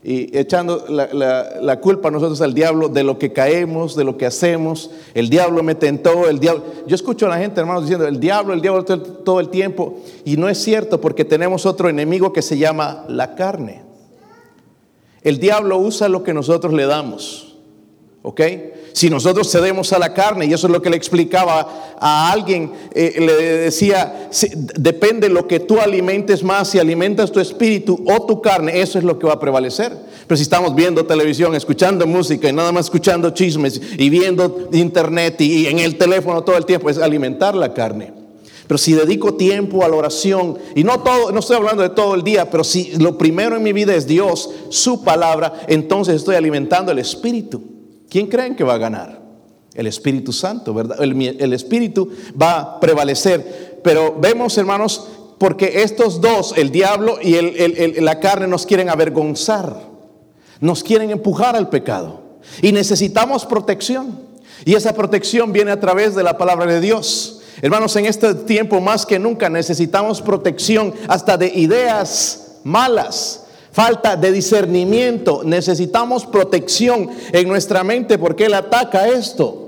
y 0.02 0.36
echando 0.38 0.86
la, 0.88 1.80
culpa 1.80 2.08
a 2.08 2.10
nosotros 2.10 2.40
al 2.40 2.54
diablo 2.54 2.88
de 2.88 3.02
lo 3.02 3.18
que 3.18 3.32
caemos, 3.32 3.96
de 3.96 4.04
lo 4.04 4.16
que 4.16 4.26
hacemos. 4.26 4.90
El 5.12 5.28
diablo 5.28 5.62
me 5.62 5.74
tentó, 5.74 6.28
el 6.28 6.38
diablo. 6.38 6.64
Yo 6.86 6.94
escucho 6.94 7.26
a 7.26 7.28
la 7.28 7.36
gente, 7.38 7.60
hermanos, 7.60 7.82
diciendo 7.82 8.06
el 8.06 8.20
diablo, 8.20 8.54
el 8.54 8.62
diablo 8.62 8.84
todo 8.84 9.38
el 9.40 9.50
tiempo. 9.50 9.98
Y 10.24 10.36
no 10.36 10.48
es 10.48 10.56
cierto 10.58 11.00
porque 11.00 11.24
tenemos 11.26 11.66
otro 11.66 11.88
enemigo 11.88 12.32
que 12.32 12.42
se 12.42 12.56
llama 12.56 13.04
la 13.08 13.34
carne. 13.34 13.82
El 15.22 15.38
diablo 15.40 15.76
usa 15.78 16.08
lo 16.08 16.22
que 16.22 16.32
nosotros 16.32 16.72
le 16.72 16.86
damos. 16.86 17.56
¿Ok? 18.22 18.40
Si 18.92 19.10
nosotros 19.10 19.50
cedemos 19.50 19.92
a 19.92 19.98
la 19.98 20.12
carne, 20.12 20.46
y 20.46 20.52
eso 20.52 20.66
es 20.66 20.72
lo 20.72 20.82
que 20.82 20.90
le 20.90 20.96
explicaba 20.96 21.96
a 22.00 22.32
alguien, 22.32 22.72
eh, 22.92 23.16
le 23.18 23.34
decía, 23.34 24.28
depende 24.76 25.28
lo 25.28 25.46
que 25.46 25.60
tú 25.60 25.80
alimentes 25.80 26.42
más, 26.42 26.70
si 26.70 26.78
alimentas 26.78 27.30
tu 27.30 27.40
espíritu 27.40 28.02
o 28.06 28.26
tu 28.26 28.40
carne, 28.40 28.80
eso 28.80 28.98
es 28.98 29.04
lo 29.04 29.18
que 29.18 29.26
va 29.26 29.34
a 29.34 29.40
prevalecer. 29.40 29.96
Pero 30.26 30.36
si 30.36 30.42
estamos 30.42 30.74
viendo 30.74 31.06
televisión, 31.06 31.54
escuchando 31.54 32.06
música 32.06 32.48
y 32.48 32.52
nada 32.52 32.72
más 32.72 32.86
escuchando 32.86 33.30
chismes 33.30 33.80
y 33.96 34.10
viendo 34.10 34.68
internet 34.72 35.40
y, 35.40 35.66
en 35.66 35.78
el 35.78 35.96
teléfono 35.96 36.42
todo 36.42 36.56
el 36.56 36.66
tiempo, 36.66 36.90
es 36.90 36.98
alimentar 36.98 37.54
la 37.54 37.72
carne. 37.72 38.12
Pero 38.66 38.76
si 38.76 38.92
dedico 38.92 39.34
tiempo 39.34 39.82
a 39.82 39.88
la 39.88 39.96
oración, 39.96 40.58
y 40.74 40.84
no 40.84 41.00
todo, 41.00 41.32
no 41.32 41.40
estoy 41.40 41.56
hablando 41.56 41.82
de 41.82 41.88
todo 41.88 42.14
el 42.14 42.22
día, 42.22 42.50
pero 42.50 42.64
si 42.64 42.92
lo 42.98 43.16
primero 43.16 43.56
en 43.56 43.62
mi 43.62 43.72
vida 43.72 43.94
es 43.94 44.06
Dios, 44.06 44.50
su 44.68 45.02
palabra, 45.02 45.60
entonces 45.68 46.16
estoy 46.16 46.36
alimentando 46.36 46.92
el 46.92 46.98
espíritu. 46.98 47.77
¿Quién 48.08 48.26
creen 48.26 48.56
que 48.56 48.64
va 48.64 48.74
a 48.74 48.78
ganar? 48.78 49.20
El 49.74 49.86
Espíritu 49.86 50.32
Santo, 50.32 50.74
¿verdad? 50.74 51.00
El, 51.02 51.52
Espíritu 51.52 52.10
va 52.40 52.58
a 52.58 52.80
prevalecer. 52.80 53.80
Pero 53.84 54.16
vemos, 54.18 54.56
hermanos, 54.58 55.06
porque 55.38 55.82
estos 55.82 56.20
dos, 56.20 56.54
el 56.56 56.70
diablo 56.70 57.18
y 57.22 58.00
la 58.00 58.18
carne, 58.18 58.48
nos 58.48 58.66
quieren 58.66 58.88
avergonzar, 58.88 59.88
nos 60.60 60.82
quieren 60.82 61.10
empujar 61.10 61.54
al 61.54 61.68
pecado. 61.68 62.22
Y 62.62 62.72
necesitamos 62.72 63.44
protección. 63.44 64.26
Y 64.64 64.74
esa 64.74 64.94
protección 64.94 65.52
viene 65.52 65.70
a 65.70 65.78
través 65.78 66.14
de 66.14 66.24
la 66.24 66.36
palabra 66.36 66.66
de 66.66 66.80
Dios. 66.80 67.42
Hermanos, 67.60 67.94
en 67.96 68.06
este 68.06 68.34
tiempo 68.34 68.80
más 68.80 69.04
que 69.04 69.18
nunca 69.18 69.48
necesitamos 69.48 70.22
protección 70.22 70.94
hasta 71.08 71.36
de 71.36 71.48
ideas 71.54 72.58
malas 72.64 73.44
falta 73.78 74.16
de 74.16 74.32
discernimiento, 74.32 75.42
necesitamos 75.44 76.26
protección 76.26 77.10
en 77.30 77.46
nuestra 77.46 77.84
mente 77.84 78.18
porque 78.18 78.46
Él 78.46 78.54
ataca 78.54 79.06
esto. 79.06 79.66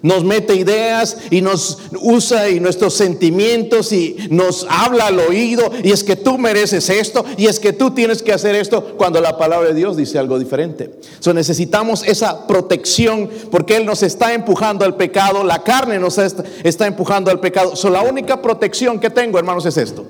Nos 0.00 0.24
mete 0.24 0.54
ideas 0.54 1.18
y 1.28 1.42
nos 1.42 1.76
usa 2.00 2.48
y 2.48 2.58
nuestros 2.58 2.94
sentimientos 2.94 3.92
y 3.92 4.16
nos 4.30 4.66
habla 4.70 5.08
al 5.08 5.20
oído 5.20 5.70
y 5.84 5.92
es 5.92 6.02
que 6.02 6.16
tú 6.16 6.38
mereces 6.38 6.88
esto 6.88 7.22
y 7.36 7.48
es 7.48 7.60
que 7.60 7.74
tú 7.74 7.90
tienes 7.90 8.22
que 8.22 8.32
hacer 8.32 8.54
esto 8.54 8.96
cuando 8.96 9.20
la 9.20 9.36
palabra 9.36 9.68
de 9.68 9.74
Dios 9.74 9.94
dice 9.94 10.18
algo 10.18 10.38
diferente. 10.38 10.92
So, 11.18 11.34
necesitamos 11.34 12.02
esa 12.04 12.46
protección 12.46 13.28
porque 13.50 13.76
Él 13.76 13.84
nos 13.84 14.02
está 14.02 14.32
empujando 14.32 14.86
al 14.86 14.96
pecado, 14.96 15.44
la 15.44 15.62
carne 15.62 15.98
nos 15.98 16.16
está, 16.16 16.86
empujando 16.86 17.30
al 17.30 17.40
pecado. 17.40 17.76
So, 17.76 17.90
la 17.90 18.00
única 18.00 18.40
protección 18.40 18.98
que 18.98 19.10
tengo, 19.10 19.38
hermanos, 19.38 19.66
es 19.66 19.76
esto. 19.76 20.06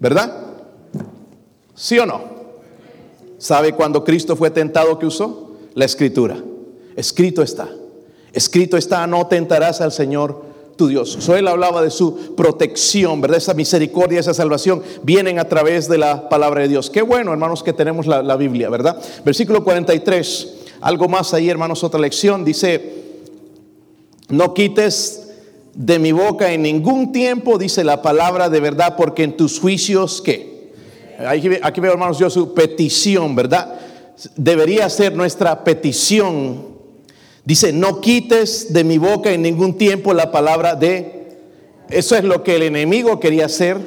¿Verdad? 0.00 0.51
¿Sí 1.82 1.98
o 1.98 2.06
no? 2.06 2.20
¿Sabe 3.38 3.72
cuando 3.72 4.04
Cristo 4.04 4.36
fue 4.36 4.52
tentado 4.52 5.00
que 5.00 5.06
usó? 5.06 5.56
La 5.74 5.84
escritura. 5.84 6.36
Escrito 6.94 7.42
está. 7.42 7.68
Escrito 8.32 8.76
está, 8.76 9.04
no 9.08 9.26
tentarás 9.26 9.80
al 9.80 9.90
Señor 9.90 10.44
tu 10.76 10.86
Dios. 10.86 11.16
So, 11.18 11.34
él 11.34 11.48
hablaba 11.48 11.82
de 11.82 11.90
su 11.90 12.36
protección, 12.36 13.20
¿verdad? 13.20 13.38
Esa 13.38 13.54
misericordia, 13.54 14.20
esa 14.20 14.32
salvación 14.32 14.80
vienen 15.02 15.40
a 15.40 15.48
través 15.48 15.88
de 15.88 15.98
la 15.98 16.28
palabra 16.28 16.62
de 16.62 16.68
Dios. 16.68 16.88
Qué 16.88 17.02
bueno, 17.02 17.32
hermanos, 17.32 17.64
que 17.64 17.72
tenemos 17.72 18.06
la, 18.06 18.22
la 18.22 18.36
Biblia, 18.36 18.70
¿verdad? 18.70 19.02
Versículo 19.24 19.64
43, 19.64 20.54
algo 20.82 21.08
más 21.08 21.34
ahí, 21.34 21.50
hermanos, 21.50 21.82
otra 21.82 21.98
lección. 21.98 22.44
Dice, 22.44 22.94
no 24.28 24.54
quites 24.54 25.30
de 25.74 25.98
mi 25.98 26.12
boca 26.12 26.52
en 26.52 26.62
ningún 26.62 27.10
tiempo, 27.10 27.58
dice 27.58 27.82
la 27.82 28.02
palabra 28.02 28.48
de 28.48 28.60
verdad, 28.60 28.94
porque 28.96 29.24
en 29.24 29.36
tus 29.36 29.58
juicios, 29.58 30.22
¿qué? 30.22 30.51
Aquí, 31.18 31.80
veo, 31.80 31.92
hermanos, 31.92 32.18
yo 32.18 32.30
su 32.30 32.54
petición, 32.54 33.34
¿verdad? 33.34 33.74
Debería 34.36 34.88
ser 34.88 35.14
nuestra 35.14 35.64
petición. 35.64 36.72
Dice, 37.44 37.72
no 37.72 38.00
quites 38.00 38.72
de 38.72 38.84
mi 38.84 38.98
boca 38.98 39.32
en 39.32 39.42
ningún 39.42 39.76
tiempo 39.76 40.14
la 40.14 40.30
palabra 40.30 40.74
de... 40.74 41.38
Eso 41.88 42.16
es 42.16 42.24
lo 42.24 42.42
que 42.42 42.56
el 42.56 42.62
enemigo 42.62 43.20
quería 43.20 43.46
hacer. 43.46 43.78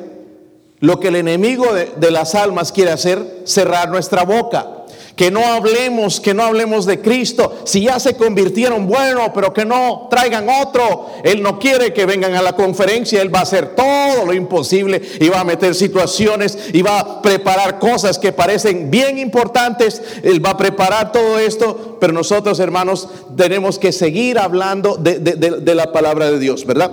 Lo 0.80 1.00
que 1.00 1.08
el 1.08 1.16
enemigo 1.16 1.68
de 1.74 2.12
las 2.12 2.36
almas 2.36 2.72
quiere 2.72 2.92
hacer, 2.92 3.42
cerrar 3.46 3.90
nuestra 3.90 4.24
boca. 4.24 4.75
Que 5.16 5.32
no 5.32 5.46
hablemos, 5.46 6.20
que 6.20 6.34
no 6.34 6.44
hablemos 6.44 6.86
de 6.86 7.00
Cristo. 7.00 7.62
Si 7.64 7.84
ya 7.84 8.00
se 8.00 8.16
convirtieron, 8.16 8.88
bueno, 8.88 9.32
pero 9.34 9.54
que 9.54 9.66
no 9.66 10.08
traigan 10.10 10.48
otro. 10.50 11.08
Él 11.24 11.42
no 11.42 11.58
quiere 11.58 11.94
que 11.94 12.06
vengan 12.06 12.36
a 12.36 12.42
la 12.42 12.54
conferencia. 12.54 13.22
Él 13.22 13.34
va 13.34 13.40
a 13.40 13.44
hacer 13.44 13.76
todo 13.76 14.26
lo 14.26 14.34
imposible 14.34 15.02
y 15.20 15.30
va 15.30 15.40
a 15.40 15.44
meter 15.46 15.74
situaciones 15.74 16.58
y 16.74 16.82
va 16.82 17.00
a 17.00 17.22
preparar 17.22 17.80
cosas 17.80 18.20
que 18.20 18.34
parecen 18.34 18.92
bien 18.92 19.18
importantes. 19.18 20.02
Él 20.24 20.44
va 20.46 20.52
a 20.52 20.58
preparar 20.58 21.12
todo 21.12 21.40
esto. 21.40 21.98
Pero 22.00 22.14
nosotros, 22.14 22.60
hermanos, 22.60 23.08
tenemos 23.36 23.80
que 23.80 23.92
seguir 23.92 24.38
hablando 24.38 24.98
de, 24.98 25.76
la 25.76 25.92
palabra 25.92 26.32
de 26.32 26.40
Dios, 26.40 26.66
¿verdad? 26.66 26.92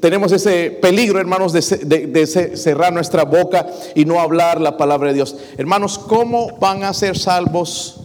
tenemos 0.00 0.32
ese 0.32 0.70
peligro, 0.70 1.18
hermanos, 1.20 1.52
de, 1.52 2.56
cerrar 2.56 2.92
nuestra 2.92 3.24
boca 3.24 3.66
y 3.94 4.04
no 4.04 4.20
hablar 4.20 4.60
la 4.60 4.76
palabra 4.76 5.08
de 5.08 5.14
Dios. 5.14 5.36
Hermanos, 5.56 5.98
¿cómo 5.98 6.58
van 6.66 6.82
a 6.82 6.92
ser 6.92 7.16
salvos 7.16 8.00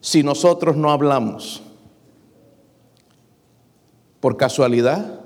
si 0.00 0.22
nosotros 0.22 0.74
no 0.74 0.90
hablamos? 0.90 1.62
¿Por 4.20 4.38
casualidad? 4.38 5.20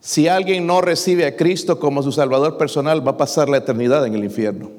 Si 0.00 0.26
alguien 0.26 0.66
no 0.66 0.80
recibe 0.80 1.26
a 1.26 1.36
Cristo 1.36 1.78
como 1.78 2.02
su 2.02 2.12
Salvador 2.12 2.56
personal, 2.56 3.06
va 3.06 3.12
a 3.12 3.16
pasar 3.18 3.50
la 3.50 3.58
eternidad 3.58 4.06
en 4.06 4.14
el 4.14 4.24
infierno. 4.24 4.70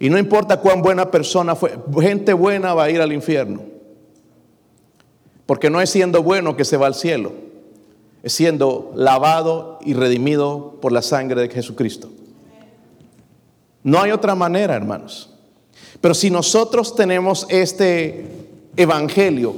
Y 0.00 0.10
no 0.10 0.18
importa 0.18 0.56
cuán 0.56 0.82
buena 0.82 1.12
persona 1.12 1.54
fue, 1.54 1.78
gente 2.00 2.32
buena 2.32 2.74
va 2.74 2.84
a 2.84 2.90
ir 2.90 3.00
al 3.00 3.12
infierno. 3.12 3.60
Porque 5.46 5.70
no 5.70 5.80
es 5.80 5.90
siendo 5.90 6.24
bueno 6.24 6.56
que 6.56 6.64
se 6.64 6.76
va 6.76 6.88
al 6.88 6.96
cielo, 6.96 7.30
es 8.24 8.32
siendo 8.32 8.90
lavado 8.96 9.78
y 9.84 9.94
redimido 9.94 10.78
por 10.80 10.90
la 10.90 11.02
sangre 11.02 11.42
de 11.42 11.50
Jesucristo. 11.50 12.10
No 13.84 14.00
hay 14.00 14.10
otra 14.10 14.34
manera, 14.34 14.74
hermanos. 14.74 15.30
Pero 16.00 16.14
si 16.14 16.30
nosotros 16.30 16.96
tenemos 16.96 17.46
este 17.48 18.26
evangelio, 18.76 19.54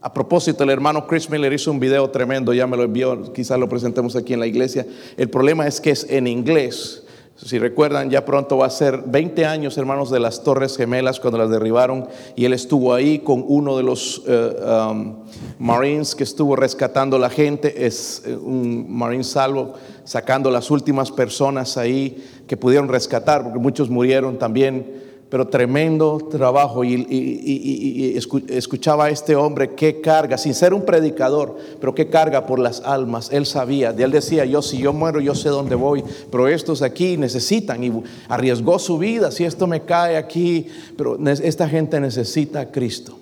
A 0.00 0.14
propósito, 0.14 0.62
el 0.62 0.70
hermano 0.70 1.08
Chris 1.08 1.28
Miller 1.28 1.52
hizo 1.52 1.72
un 1.72 1.80
video 1.80 2.08
tremendo, 2.10 2.54
ya 2.54 2.68
me 2.68 2.76
lo 2.76 2.84
envió, 2.84 3.32
quizás 3.32 3.58
lo 3.58 3.68
presentemos 3.68 4.14
aquí 4.14 4.32
en 4.32 4.38
la 4.38 4.46
iglesia. 4.46 4.86
El 5.16 5.28
problema 5.28 5.66
es 5.66 5.80
que 5.80 5.90
es 5.90 6.06
en 6.08 6.28
inglés. 6.28 7.02
Si 7.44 7.56
recuerdan, 7.60 8.10
ya 8.10 8.24
pronto 8.24 8.56
va 8.56 8.66
a 8.66 8.70
ser 8.70 9.00
20 9.06 9.46
años, 9.46 9.78
hermanos, 9.78 10.10
de 10.10 10.18
las 10.18 10.42
Torres 10.42 10.76
Gemelas 10.76 11.20
cuando 11.20 11.38
las 11.38 11.48
derribaron 11.48 12.08
y 12.34 12.44
él 12.46 12.52
estuvo 12.52 12.92
ahí 12.92 13.20
con 13.20 13.44
uno 13.46 13.76
de 13.76 13.84
los 13.84 14.22
eh, 14.26 14.56
um, 14.90 15.14
Marines 15.60 16.16
que 16.16 16.24
estuvo 16.24 16.56
rescatando 16.56 17.16
la 17.16 17.30
gente, 17.30 17.86
es 17.86 18.24
eh, 18.26 18.34
un 18.34 18.86
Marine 18.92 19.22
salvo, 19.22 19.74
sacando 20.02 20.50
las 20.50 20.68
últimas 20.72 21.12
personas 21.12 21.76
ahí 21.76 22.26
que 22.48 22.56
pudieron 22.56 22.88
rescatar, 22.88 23.44
porque 23.44 23.60
muchos 23.60 23.88
murieron 23.88 24.36
también 24.36 24.97
pero 25.30 25.48
tremendo 25.48 26.18
trabajo. 26.30 26.84
Y, 26.84 28.14
escuchaba 28.48 29.06
a 29.06 29.10
este 29.10 29.36
hombre 29.36 29.74
qué 29.74 30.00
carga, 30.00 30.38
sin 30.38 30.54
ser 30.54 30.72
un 30.72 30.84
predicador, 30.84 31.56
pero 31.80 31.94
qué 31.94 32.08
carga 32.08 32.46
por 32.46 32.58
las 32.58 32.80
almas. 32.80 33.30
Él 33.32 33.46
sabía, 33.46 33.90
él 33.90 34.10
decía, 34.10 34.44
yo 34.44 34.62
si 34.62 34.78
yo 34.78 34.92
muero, 34.92 35.20
yo 35.20 35.34
sé 35.34 35.48
dónde 35.48 35.74
voy, 35.74 36.02
pero 36.30 36.48
estos 36.48 36.82
aquí 36.82 37.16
necesitan 37.16 37.84
y 37.84 37.92
arriesgó 38.28 38.78
su 38.78 38.98
vida, 38.98 39.30
si 39.30 39.44
esto 39.44 39.66
me 39.66 39.82
cae 39.82 40.16
aquí, 40.16 40.66
pero 40.96 41.18
esta 41.28 41.68
gente 41.68 42.00
necesita 42.00 42.60
a 42.60 42.70
Cristo. 42.70 43.18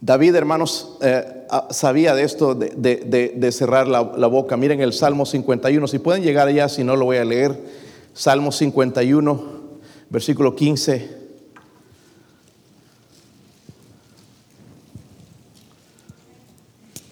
David, 0.00 0.36
hermanos, 0.36 0.98
eh, 1.00 1.46
ah, 1.50 1.68
sabía 1.70 2.14
de 2.14 2.22
esto, 2.22 2.54
de, 2.54 3.50
cerrar 3.50 3.88
la 3.88 4.26
boca. 4.26 4.56
Miren 4.56 4.80
el 4.80 4.92
Salmo 4.92 5.26
51, 5.26 5.88
si 5.88 5.98
pueden 5.98 6.22
llegar 6.22 6.46
allá, 6.46 6.68
si 6.68 6.84
no 6.84 6.94
lo 6.94 7.06
voy 7.06 7.16
a 7.16 7.24
leer. 7.24 7.58
Salmo 8.12 8.52
51 8.52 9.55
versículo 10.10 10.54
15. 10.54 11.26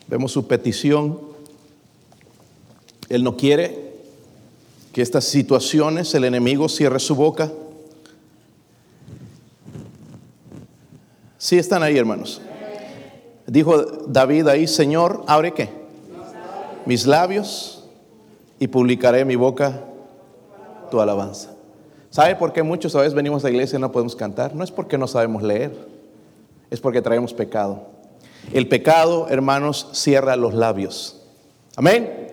Vemos 0.09 0.33
su 0.33 0.47
petición. 0.47 1.19
Él 3.09 3.25
no 3.25 3.37
quiere 3.37 3.95
que 4.93 5.03
estas 5.03 5.25
situaciones 5.25 6.15
el 6.15 6.25
enemigo 6.25 6.69
cierre 6.69 7.01
su 7.01 7.17
boca. 7.17 7.51
Sí 11.37 11.59
están 11.59 11.83
ahí, 11.83 11.99
hermanos. 11.99 12.41
Dijo 13.47 13.77
David 14.07 14.47
ahí, 14.47 14.67
Señor, 14.67 15.25
abre 15.27 15.53
qué? 15.53 15.69
Mis 16.87 17.07
labios 17.07 17.85
y 18.59 18.69
publicaré 18.69 19.25
mi 19.25 19.37
boca 19.37 19.85
tu 20.91 21.01
alabanza. 21.01 21.54
¿Sabe 22.15 22.37
por 22.37 22.53
qué 22.53 22.63
muchos 22.63 22.95
a 22.95 23.01
veces 23.01 23.13
venimos 23.13 23.43
a 23.43 23.49
la 23.49 23.51
iglesia 23.51 23.77
y 23.77 23.81
no 23.81 23.91
podemos 23.91 24.15
cantar? 24.15 24.55
No 24.55 24.63
es 24.63 24.71
porque 24.71 24.97
no 24.97 25.09
sabemos 25.09 25.43
leer, 25.43 25.77
es 26.71 26.79
porque 26.79 27.03
traemos 27.03 27.35
pecado. 27.35 27.89
El 28.53 28.69
pecado, 28.69 29.27
hermanos, 29.31 29.89
cierra 29.91 30.37
los 30.37 30.55
labios. 30.55 31.21
Amén. 31.75 32.29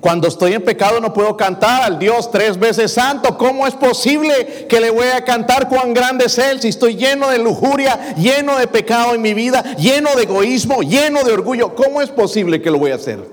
Cuando 0.00 0.28
estoy 0.28 0.52
en 0.52 0.62
pecado 0.62 1.00
no 1.00 1.12
puedo 1.12 1.36
cantar 1.36 1.82
al 1.82 1.98
Dios 1.98 2.30
tres 2.30 2.56
veces 2.56 2.92
santo. 2.92 3.36
¿Cómo 3.36 3.66
es 3.66 3.74
posible 3.74 4.68
que 4.68 4.78
le 4.78 4.90
voy 4.90 5.08
a 5.08 5.24
cantar 5.24 5.68
cuán 5.68 5.92
grande 5.92 6.26
es 6.26 6.38
Él 6.38 6.60
si 6.60 6.68
estoy 6.68 6.94
lleno 6.94 7.28
de 7.28 7.38
lujuria, 7.38 8.14
lleno 8.14 8.56
de 8.56 8.68
pecado 8.68 9.12
en 9.12 9.22
mi 9.22 9.34
vida, 9.34 9.74
lleno 9.74 10.14
de 10.14 10.22
egoísmo, 10.22 10.82
lleno 10.82 11.24
de 11.24 11.32
orgullo? 11.32 11.74
¿Cómo 11.74 12.00
es 12.00 12.10
posible 12.10 12.62
que 12.62 12.70
lo 12.70 12.78
voy 12.78 12.92
a 12.92 12.94
hacer? 12.94 13.28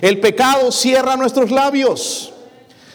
El 0.00 0.18
pecado 0.18 0.72
cierra 0.72 1.14
nuestros 1.14 1.50
labios. 1.50 2.32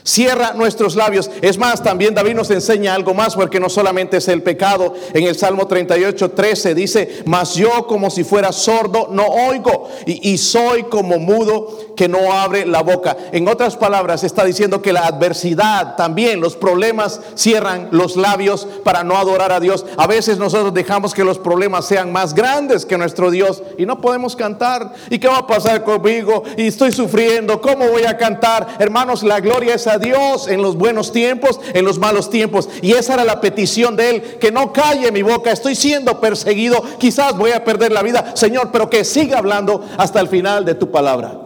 Cierra 0.03 0.53
nuestros 0.53 0.95
labios. 0.95 1.29
Es 1.41 1.57
más, 1.57 1.83
también 1.83 2.15
David 2.15 2.35
nos 2.35 2.49
enseña 2.51 2.95
algo 2.95 3.13
más, 3.13 3.35
porque 3.35 3.59
no 3.59 3.69
solamente 3.69 4.17
es 4.17 4.27
el 4.27 4.41
pecado. 4.41 4.93
En 5.13 5.25
el 5.25 5.35
Salmo 5.35 5.67
38, 5.67 6.31
13 6.31 6.75
dice, 6.75 7.23
mas 7.25 7.55
yo 7.55 7.87
como 7.87 8.09
si 8.09 8.23
fuera 8.23 8.51
sordo 8.51 9.09
no 9.11 9.25
oigo, 9.25 9.89
y, 10.05 10.31
y, 10.31 10.37
soy 10.37 10.83
como 10.83 11.19
mudo 11.19 11.93
que 11.95 12.07
no 12.07 12.33
abre 12.33 12.65
la 12.65 12.81
boca. 12.81 13.15
En 13.31 13.47
otras 13.47 13.77
palabras, 13.77 14.23
está 14.23 14.43
diciendo 14.43 14.81
que 14.81 14.93
la 14.93 15.05
adversidad 15.05 15.95
también, 15.95 16.41
los 16.41 16.55
problemas 16.55 17.19
cierran 17.35 17.89
los 17.91 18.15
labios 18.15 18.67
para 18.83 19.03
no 19.03 19.17
adorar 19.17 19.51
a 19.51 19.59
Dios. 19.59 19.85
A 19.97 20.07
veces 20.07 20.37
nosotros 20.37 20.73
dejamos 20.73 21.13
que 21.13 21.23
los 21.23 21.37
problemas 21.37 21.85
sean 21.85 22.11
más 22.11 22.33
grandes 22.33 22.85
que 22.85 22.97
nuestro 22.97 23.31
Dios 23.31 23.63
y 23.77 23.85
no 23.85 24.01
podemos 24.01 24.35
cantar. 24.35 24.93
¿Y 25.09 25.19
qué 25.19 25.27
va 25.27 25.39
a 25.39 25.47
pasar 25.47 25.83
conmigo? 25.83 26.43
Y 26.57 26.67
estoy 26.67 26.91
sufriendo. 26.91 27.61
¿Cómo 27.61 27.87
voy 27.87 28.05
a 28.05 28.17
cantar? 28.17 28.75
Hermanos, 28.79 29.23
la 29.23 29.39
gloria 29.39 29.75
es 29.75 29.87
Dios 29.97 30.47
en 30.47 30.61
los 30.61 30.75
buenos 30.75 31.11
tiempos, 31.11 31.59
en 31.73 31.85
los 31.85 31.99
malos 31.99 32.29
tiempos. 32.29 32.69
Y 32.81 32.93
esa 32.93 33.15
era 33.15 33.25
la 33.25 33.41
petición 33.41 33.95
de 33.95 34.09
él, 34.09 34.21
que 34.39 34.51
no 34.51 34.73
calle 34.73 35.11
mi 35.11 35.21
boca, 35.21 35.51
estoy 35.51 35.75
siendo 35.75 36.19
perseguido, 36.19 36.83
quizás 36.99 37.37
voy 37.37 37.51
a 37.51 37.63
perder 37.63 37.91
la 37.91 38.03
vida, 38.03 38.33
Señor, 38.35 38.69
pero 38.71 38.89
que 38.89 39.03
siga 39.03 39.37
hablando 39.37 39.83
hasta 39.97 40.19
el 40.19 40.27
final 40.27 40.65
de 40.65 40.75
tu 40.75 40.91
palabra. 40.91 41.39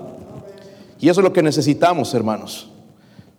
Y 1.00 1.10
eso 1.10 1.22
es 1.22 1.24
lo 1.24 1.34
que 1.34 1.44
necesitamos, 1.44 2.14
hermanos. 2.14 2.70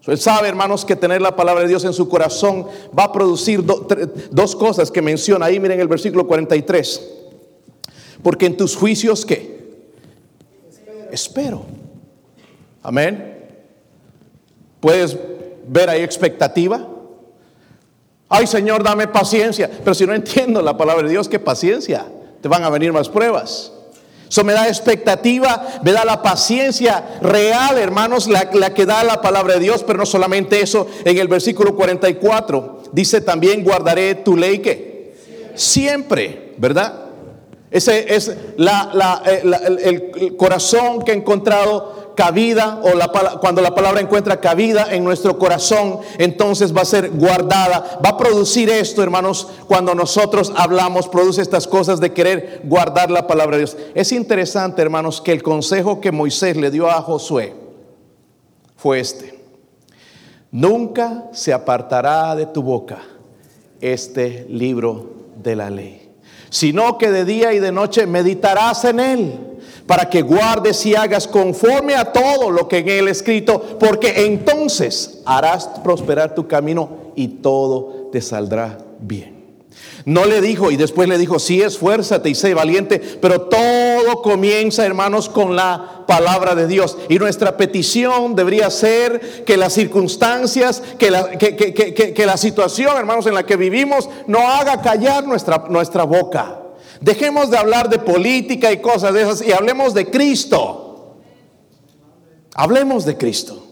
Él 0.06 0.18
sabe, 0.18 0.48
hermanos, 0.48 0.84
que 0.84 0.94
tener 0.94 1.20
la 1.20 1.34
palabra 1.34 1.62
de 1.62 1.68
Dios 1.68 1.84
en 1.84 1.92
su 1.92 2.08
corazón 2.08 2.66
va 2.96 3.04
a 3.04 3.12
producir 3.12 3.64
dos 3.64 4.54
cosas 4.54 4.90
que 4.90 5.02
menciona 5.02 5.46
ahí, 5.46 5.58
miren 5.58 5.80
el 5.80 5.88
versículo 5.88 6.26
43. 6.28 7.02
Porque 8.22 8.46
en 8.46 8.56
tus 8.56 8.76
juicios, 8.76 9.26
¿qué? 9.26 9.56
Espero. 11.10 11.64
Amén. 12.82 13.35
Puedes 14.80 15.16
ver 15.66 15.90
ahí 15.90 16.02
expectativa. 16.02 16.86
Ay 18.28 18.46
Señor, 18.46 18.82
dame 18.82 19.08
paciencia. 19.08 19.70
Pero 19.70 19.94
si 19.94 20.06
no 20.06 20.14
entiendo 20.14 20.62
la 20.62 20.76
palabra 20.76 21.04
de 21.04 21.10
Dios, 21.10 21.28
¿qué 21.28 21.38
paciencia? 21.38 22.06
Te 22.40 22.48
van 22.48 22.64
a 22.64 22.70
venir 22.70 22.92
más 22.92 23.08
pruebas. 23.08 23.72
Eso 24.28 24.42
me 24.42 24.52
da 24.52 24.66
expectativa, 24.66 25.80
me 25.84 25.92
da 25.92 26.04
la 26.04 26.20
paciencia 26.20 27.18
real, 27.22 27.78
hermanos, 27.78 28.26
la, 28.26 28.50
que 28.50 28.84
da 28.84 29.04
la 29.04 29.20
palabra 29.20 29.54
de 29.54 29.60
Dios, 29.60 29.84
pero 29.84 30.00
no 30.00 30.06
solamente 30.06 30.60
eso. 30.60 30.88
En 31.04 31.16
el 31.16 31.28
versículo 31.28 31.76
44 31.76 32.82
dice 32.92 33.20
también, 33.20 33.62
guardaré 33.62 34.16
tu 34.16 34.36
ley 34.36 34.58
que 34.58 35.14
siempre, 35.54 36.54
¿verdad? 36.58 37.04
Ese 37.70 38.14
es 38.14 38.32
la, 38.56 39.22
eh, 39.26 39.42
el 39.84 40.36
corazón 40.36 41.02
que 41.02 41.12
he 41.12 41.14
encontrado 41.14 42.05
cabida 42.16 42.80
o 42.82 42.94
la, 42.94 43.08
cuando 43.40 43.62
la 43.62 43.74
palabra 43.74 44.00
encuentra 44.00 44.40
cabida 44.40 44.88
en 44.90 45.04
nuestro 45.04 45.38
corazón, 45.38 46.00
entonces 46.18 46.74
va 46.74 46.80
a 46.80 46.86
ser 46.86 47.10
guardada. 47.10 48.00
Va 48.04 48.10
a 48.10 48.16
producir 48.16 48.68
esto, 48.70 49.02
hermanos, 49.02 49.46
cuando 49.68 49.94
nosotros 49.94 50.52
hablamos, 50.56 51.06
produce 51.06 51.42
estas 51.42 51.68
cosas 51.68 52.00
de 52.00 52.12
querer 52.12 52.62
guardar 52.64 53.10
la 53.10 53.28
palabra 53.28 53.56
de 53.56 53.64
Dios. 53.64 53.76
Es 53.94 54.10
interesante, 54.10 54.82
hermanos, 54.82 55.20
que 55.20 55.30
el 55.30 55.42
consejo 55.42 56.00
que 56.00 56.10
Moisés 56.10 56.56
le 56.56 56.72
dio 56.72 56.90
a 56.90 57.02
Josué 57.02 57.54
fue 58.76 58.98
este. 58.98 59.38
Nunca 60.50 61.24
se 61.32 61.52
apartará 61.52 62.34
de 62.34 62.46
tu 62.46 62.62
boca 62.62 62.98
este 63.80 64.46
libro 64.48 65.10
de 65.42 65.54
la 65.54 65.68
ley, 65.68 66.10
sino 66.48 66.96
que 66.96 67.10
de 67.10 67.26
día 67.26 67.52
y 67.52 67.60
de 67.60 67.72
noche 67.72 68.06
meditarás 68.06 68.86
en 68.86 69.00
él 69.00 69.55
para 69.86 70.10
que 70.10 70.22
guardes 70.22 70.84
y 70.86 70.94
hagas 70.94 71.26
conforme 71.28 71.94
a 71.94 72.12
todo 72.12 72.50
lo 72.50 72.68
que 72.68 72.78
en 72.78 72.88
él 72.88 73.08
escrito, 73.08 73.78
porque 73.78 74.26
entonces 74.26 75.20
harás 75.24 75.68
prosperar 75.82 76.34
tu 76.34 76.46
camino 76.46 77.12
y 77.14 77.28
todo 77.28 78.08
te 78.12 78.20
saldrá 78.20 78.78
bien. 79.00 79.36
No 80.04 80.24
le 80.24 80.40
dijo, 80.40 80.70
y 80.70 80.76
después 80.76 81.08
le 81.08 81.18
dijo, 81.18 81.38
sí, 81.38 81.60
esfuérzate 81.60 82.30
y 82.30 82.34
sé 82.34 82.54
valiente, 82.54 83.00
pero 83.20 83.42
todo 83.42 84.22
comienza, 84.22 84.86
hermanos, 84.86 85.28
con 85.28 85.56
la 85.56 86.04
palabra 86.06 86.54
de 86.54 86.68
Dios. 86.68 86.96
Y 87.08 87.18
nuestra 87.18 87.56
petición 87.56 88.36
debería 88.36 88.70
ser 88.70 89.44
que 89.44 89.56
las 89.56 89.72
circunstancias, 89.72 90.80
que 90.98 91.10
la, 91.10 91.30
que, 91.30 92.22
la 92.24 92.36
situación, 92.36 92.96
hermanos, 92.96 93.26
en 93.26 93.34
la 93.34 93.44
que 93.44 93.56
vivimos, 93.56 94.08
no 94.28 94.48
haga 94.48 94.80
callar 94.80 95.26
nuestra, 95.26 95.64
nuestra 95.68 96.04
boca. 96.04 96.65
Dejemos 97.06 97.52
de 97.52 97.56
hablar 97.56 97.88
de 97.88 98.00
política 98.00 98.72
y 98.72 98.78
cosas 98.78 99.14
de 99.14 99.22
esas 99.22 99.46
y 99.46 99.52
hablemos 99.52 99.94
de 99.94 100.10
Cristo. 100.10 101.14
Hablemos 102.52 103.04
de 103.04 103.16
Cristo. 103.16 103.64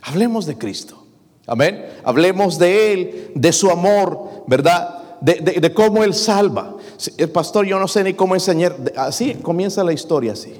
Hablemos 0.00 0.46
de 0.46 0.56
Cristo. 0.56 1.04
Amén. 1.46 1.84
Hablemos 2.02 2.58
de 2.58 2.92
Él, 2.94 3.32
de 3.34 3.52
su 3.52 3.70
amor, 3.70 4.44
¿verdad? 4.46 5.18
De, 5.20 5.74
cómo 5.74 6.02
Él 6.02 6.14
salva. 6.14 6.74
El 7.18 7.28
pastor, 7.28 7.66
yo 7.66 7.78
no 7.78 7.86
sé 7.86 8.02
ni 8.02 8.14
cómo 8.14 8.34
enseñar. 8.34 8.76
Así 8.96 9.34
comienza 9.34 9.84
la 9.84 9.92
historia, 9.92 10.32
así. 10.32 10.54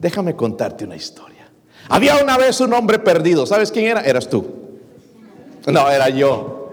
Déjame 0.00 0.34
contarte 0.34 0.84
una 0.84 0.96
historia. 0.96 1.48
Había 1.88 2.16
una 2.16 2.36
vez 2.36 2.60
un 2.60 2.72
hombre 2.72 2.98
perdido. 2.98 3.46
¿Sabes 3.46 3.70
quién 3.70 3.86
era? 3.86 4.00
Eras 4.00 4.28
tú. 4.28 4.44
No, 5.68 5.88
era 5.88 6.08
yo. 6.08 6.72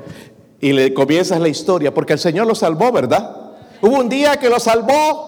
Y 0.60 0.74
le 0.74 0.92
comienzas 0.92 1.40
la 1.40 1.50
historia 1.50 1.94
porque 1.94 2.14
el 2.14 2.20
Señor 2.20 2.48
lo 2.48 2.56
salvó, 2.56 2.92
¿verdad? 2.92 3.39
Hubo 3.82 3.98
un 3.98 4.10
día 4.10 4.38
que 4.38 4.50
lo 4.50 4.60
salvó. 4.60 5.28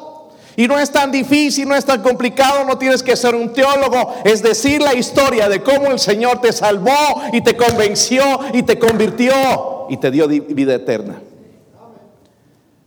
Y 0.57 0.67
no 0.67 0.77
es 0.77 0.91
tan 0.91 1.11
difícil, 1.11 1.67
no 1.67 1.75
es 1.75 1.85
tan 1.85 2.01
complicado, 2.01 2.65
no 2.65 2.77
tienes 2.77 3.01
que 3.01 3.15
ser 3.15 3.35
un 3.35 3.53
teólogo. 3.53 4.15
Es 4.25 4.43
decir 4.43 4.81
la 4.81 4.93
historia 4.93 5.47
de 5.47 5.63
cómo 5.63 5.87
el 5.87 5.97
Señor 5.97 6.41
te 6.41 6.51
salvó 6.51 6.91
y 7.31 7.41
te 7.41 7.55
convenció 7.55 8.21
y 8.53 8.63
te 8.63 8.77
convirtió 8.77 9.31
y 9.89 9.97
te 9.97 10.11
dio 10.11 10.27
vida 10.27 10.75
eterna. 10.75 11.21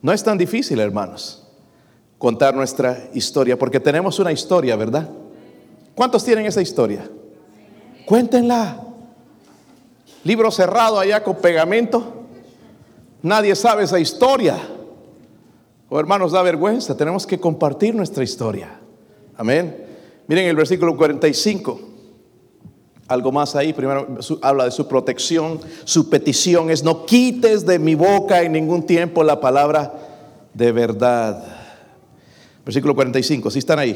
No 0.02 0.12
es 0.12 0.22
tan 0.22 0.36
difícil, 0.36 0.78
hermanos. 0.78 1.40
contar 2.18 2.54
nuestra 2.54 3.08
historia, 3.12 3.58
porque 3.58 3.80
tenemos 3.80 4.18
una 4.18 4.32
historia, 4.32 4.76
¿verdad? 4.76 5.08
¿Cuántos 5.94 6.24
tienen 6.24 6.46
esa 6.46 6.62
historia? 6.62 7.08
Cuéntenla. 8.06 8.80
Libro 10.22 10.50
cerrado 10.50 10.98
allá 10.98 11.22
con 11.22 11.36
pegamento. 11.36 12.26
Nadie 13.22 13.54
sabe 13.54 13.84
esa 13.84 13.98
historia. 13.98 14.56
Oh, 15.96 16.00
hermanos, 16.00 16.32
da 16.32 16.42
vergüenza. 16.42 16.96
Tenemos 16.96 17.24
que 17.24 17.38
compartir 17.38 17.94
nuestra 17.94 18.24
historia. 18.24 18.80
Amén. 19.36 19.86
Miren 20.26 20.46
el 20.46 20.56
versículo 20.56 20.96
45. 20.96 21.80
Algo 23.06 23.30
más 23.30 23.54
ahí. 23.54 23.72
Primero 23.72 24.08
habla 24.42 24.64
de 24.64 24.72
su 24.72 24.88
protección. 24.88 25.60
Su 25.84 26.10
petición 26.10 26.68
es 26.68 26.82
no 26.82 27.06
quites 27.06 27.64
de 27.64 27.78
mi 27.78 27.94
boca 27.94 28.42
en 28.42 28.54
ningún 28.54 28.84
tiempo 28.84 29.22
la 29.22 29.38
palabra 29.38 29.94
de 30.52 30.72
verdad. 30.72 31.44
Versículo 32.64 32.96
45. 32.96 33.52
¿Sí 33.52 33.60
están 33.60 33.78
ahí? 33.78 33.94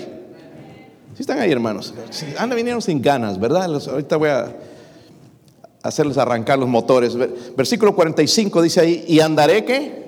¿Sí 1.16 1.22
están 1.22 1.40
ahí, 1.40 1.50
hermanos? 1.50 1.92
Anda, 2.38 2.54
vinieron 2.54 2.80
sin 2.80 3.02
ganas, 3.02 3.40
¿verdad? 3.40 3.74
Ahorita 3.90 4.16
voy 4.18 4.28
a 4.28 4.56
hacerles 5.82 6.16
arrancar 6.16 6.60
los 6.60 6.68
motores. 6.68 7.16
Versículo 7.56 7.92
45 7.96 8.62
dice 8.62 8.80
ahí, 8.82 9.04
¿y 9.08 9.18
andaré 9.18 9.64
qué? 9.64 10.07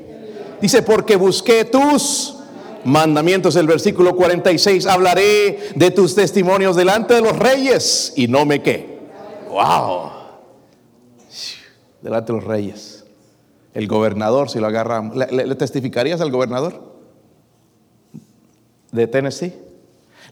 Dice, 0.60 0.82
porque 0.82 1.16
busqué 1.16 1.64
tus 1.64 2.36
mandamientos. 2.84 3.56
El 3.56 3.66
versículo 3.66 4.16
46, 4.16 4.86
hablaré 4.86 5.70
de 5.74 5.90
tus 5.90 6.14
testimonios 6.14 6.76
delante 6.76 7.14
de 7.14 7.20
los 7.20 7.38
reyes 7.38 8.12
y 8.16 8.28
no 8.28 8.44
me 8.44 8.62
qué. 8.62 9.00
Wow. 9.48 10.10
Delante 12.02 12.32
de 12.32 12.38
los 12.38 12.46
reyes. 12.46 13.04
El 13.74 13.86
gobernador, 13.86 14.50
si 14.50 14.58
lo 14.58 14.66
agarramos. 14.66 15.16
¿Le, 15.16 15.54
testificarías 15.54 16.20
al 16.20 16.30
gobernador 16.30 16.94
de 18.92 19.06
Tennessee? 19.06 19.54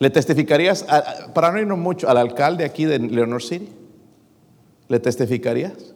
¿Le 0.00 0.10
testificarías, 0.10 0.84
para 1.34 1.50
no 1.52 1.60
irnos 1.60 1.78
mucho, 1.78 2.08
al 2.08 2.16
alcalde 2.16 2.64
aquí 2.64 2.84
de 2.84 2.98
Leonor 2.98 3.42
City? 3.42 3.68
¿Le 4.88 5.00
testificarías? 5.00 5.94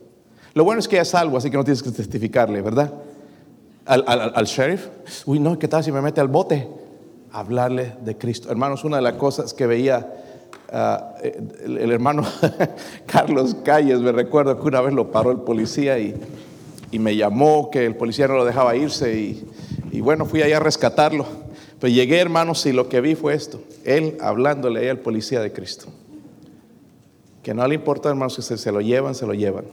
Lo 0.55 0.65
bueno 0.65 0.81
es 0.81 0.89
que 0.89 0.97
ya 0.97 1.03
es 1.03 1.09
salvo, 1.09 1.39
así 1.39 1.51
que 1.51 1.57
no 1.57 1.65
tienes 1.65 1.83
que 1.83 1.91
testificarle, 1.91 2.61
¿verdad? 2.61 2.93
Al, 3.85 4.45
sheriff, 4.45 4.89
uy, 5.27 5.41
no, 5.41 5.59
¿qué 5.59 5.69
tal 5.69 5.83
si 5.83 5.91
me 5.91 6.01
mete 6.01 6.21
al 6.21 6.29
bote? 6.29 6.69
Hablarle 7.33 7.95
de 8.05 8.17
Cristo. 8.17 8.51
Hermanos, 8.51 8.85
una 8.85 8.97
de 8.97 9.03
las 9.03 9.15
cosas 9.15 9.55
que 9.55 9.67
veía 9.67 10.13
ah, 10.73 11.15
el, 11.65 11.91
hermano 11.91 12.25
Carlos 13.07 13.57
Calles, 13.65 14.01
me 14.01 14.13
recuerdo 14.13 14.61
que 14.61 14.69
una 14.69 14.81
vez 14.81 14.95
lo 14.95 15.11
paró 15.11 15.31
el 15.31 15.39
policía 15.39 15.99
y, 15.99 16.15
me 16.99 17.17
llamó 17.17 17.71
que 17.71 17.87
el 17.87 17.97
policía 17.97 18.29
no 18.29 18.35
lo 18.35 18.45
dejaba 18.45 18.77
irse 18.77 19.19
y, 19.19 19.51
y 19.93 20.03
bueno, 20.03 20.27
fui 20.27 20.43
allá 20.43 20.59
a 20.59 20.61
rescatarlo. 20.61 21.25
Pero 21.81 21.93
llegué, 21.93 22.21
hermanos, 22.21 22.67
y 22.67 22.73
lo 22.73 22.91
que 22.91 23.01
vi 23.01 23.15
fue 23.15 23.35
esto, 23.35 23.63
él 23.85 24.19
hablándole 24.21 24.81
ahí 24.81 24.89
al 24.89 24.99
policía 24.99 25.41
de 25.41 25.53
Cristo 25.53 25.89
que 27.43 27.55
no 27.55 27.67
le 27.67 27.75
importa, 27.75 28.09
hermanos, 28.09 28.37
que 28.37 28.43
se, 28.43 28.73
lo 28.73 28.81
llevan, 28.81 29.15
se 29.15 29.27
lo 29.27 29.35
llevan. 29.35 29.65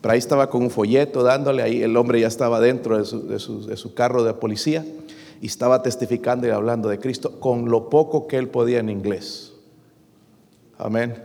Pero 0.00 0.12
ahí 0.12 0.18
estaba 0.18 0.48
con 0.48 0.62
un 0.62 0.70
folleto 0.70 1.22
dándole, 1.22 1.62
ahí 1.62 1.82
el 1.82 1.96
hombre 1.96 2.20
ya 2.20 2.28
estaba 2.28 2.60
dentro 2.60 2.98
de 2.98 3.38
su, 3.38 3.94
carro 3.94 4.22
de 4.22 4.34
policía 4.34 4.84
y 5.40 5.46
estaba 5.46 5.82
testificando 5.82 6.46
y 6.46 6.50
hablando 6.50 6.88
de 6.88 6.98
Cristo 6.98 7.40
con 7.40 7.68
lo 7.68 7.88
poco 7.90 8.26
que 8.26 8.36
él 8.36 8.48
podía 8.48 8.78
en 8.78 8.90
inglés. 8.90 9.52
Amén. 10.78 11.24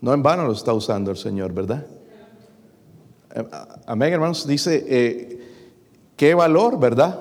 No 0.00 0.12
en 0.12 0.22
vano 0.22 0.46
lo 0.46 0.52
está 0.52 0.72
usando 0.74 1.10
el 1.10 1.16
Señor, 1.16 1.52
¿verdad? 1.52 1.86
Eh, 3.34 3.44
amén, 3.86 4.12
hermanos. 4.12 4.46
Dice, 4.46 4.84
eh, 4.86 5.40
qué 6.16 6.34
valor, 6.34 6.78
¿verdad? 6.78 7.18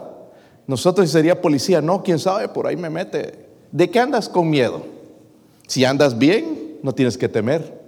Nosotros 0.68 1.10
sería 1.10 1.42
policía, 1.42 1.82
no, 1.82 2.04
quién 2.04 2.20
sabe, 2.20 2.50
por 2.50 2.68
ahí 2.68 2.76
me 2.76 2.90
mete. 2.90 3.46
¿De 3.72 3.90
qué 3.90 4.00
andas 4.00 4.28
con 4.28 4.50
miedo? 4.50 4.84
Si 5.68 5.86
andas 5.86 6.18
bien, 6.18 6.80
no 6.84 6.94
tienes 6.94 7.18
que 7.18 7.30
temer, 7.30 7.82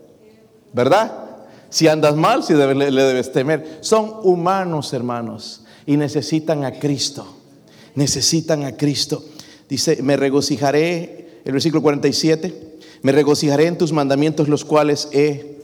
¿verdad? 0.73 1.26
Si 1.69 1.87
andas 1.87 2.15
mal, 2.15 2.43
si 2.43 2.53
le, 2.53 2.91
debes 2.91 3.31
temer. 3.31 3.79
Son 3.81 4.13
humanos, 4.23 4.93
hermanos, 4.93 5.63
y 5.85 5.97
necesitan 5.97 6.63
a 6.63 6.71
Cristo. 6.79 7.27
Necesitan 7.95 8.63
a 8.63 8.77
Cristo. 8.77 9.23
Dice, 9.67 10.01
me 10.01 10.15
regocijaré, 10.17 11.41
el 11.43 11.51
versículo 11.51 11.81
47, 11.81 12.79
me 13.01 13.11
regocijaré 13.11 13.67
en 13.67 13.77
tus 13.77 13.91
mandamientos 13.91 14.47
los 14.47 14.63
cuales 14.63 15.09
he 15.11 15.57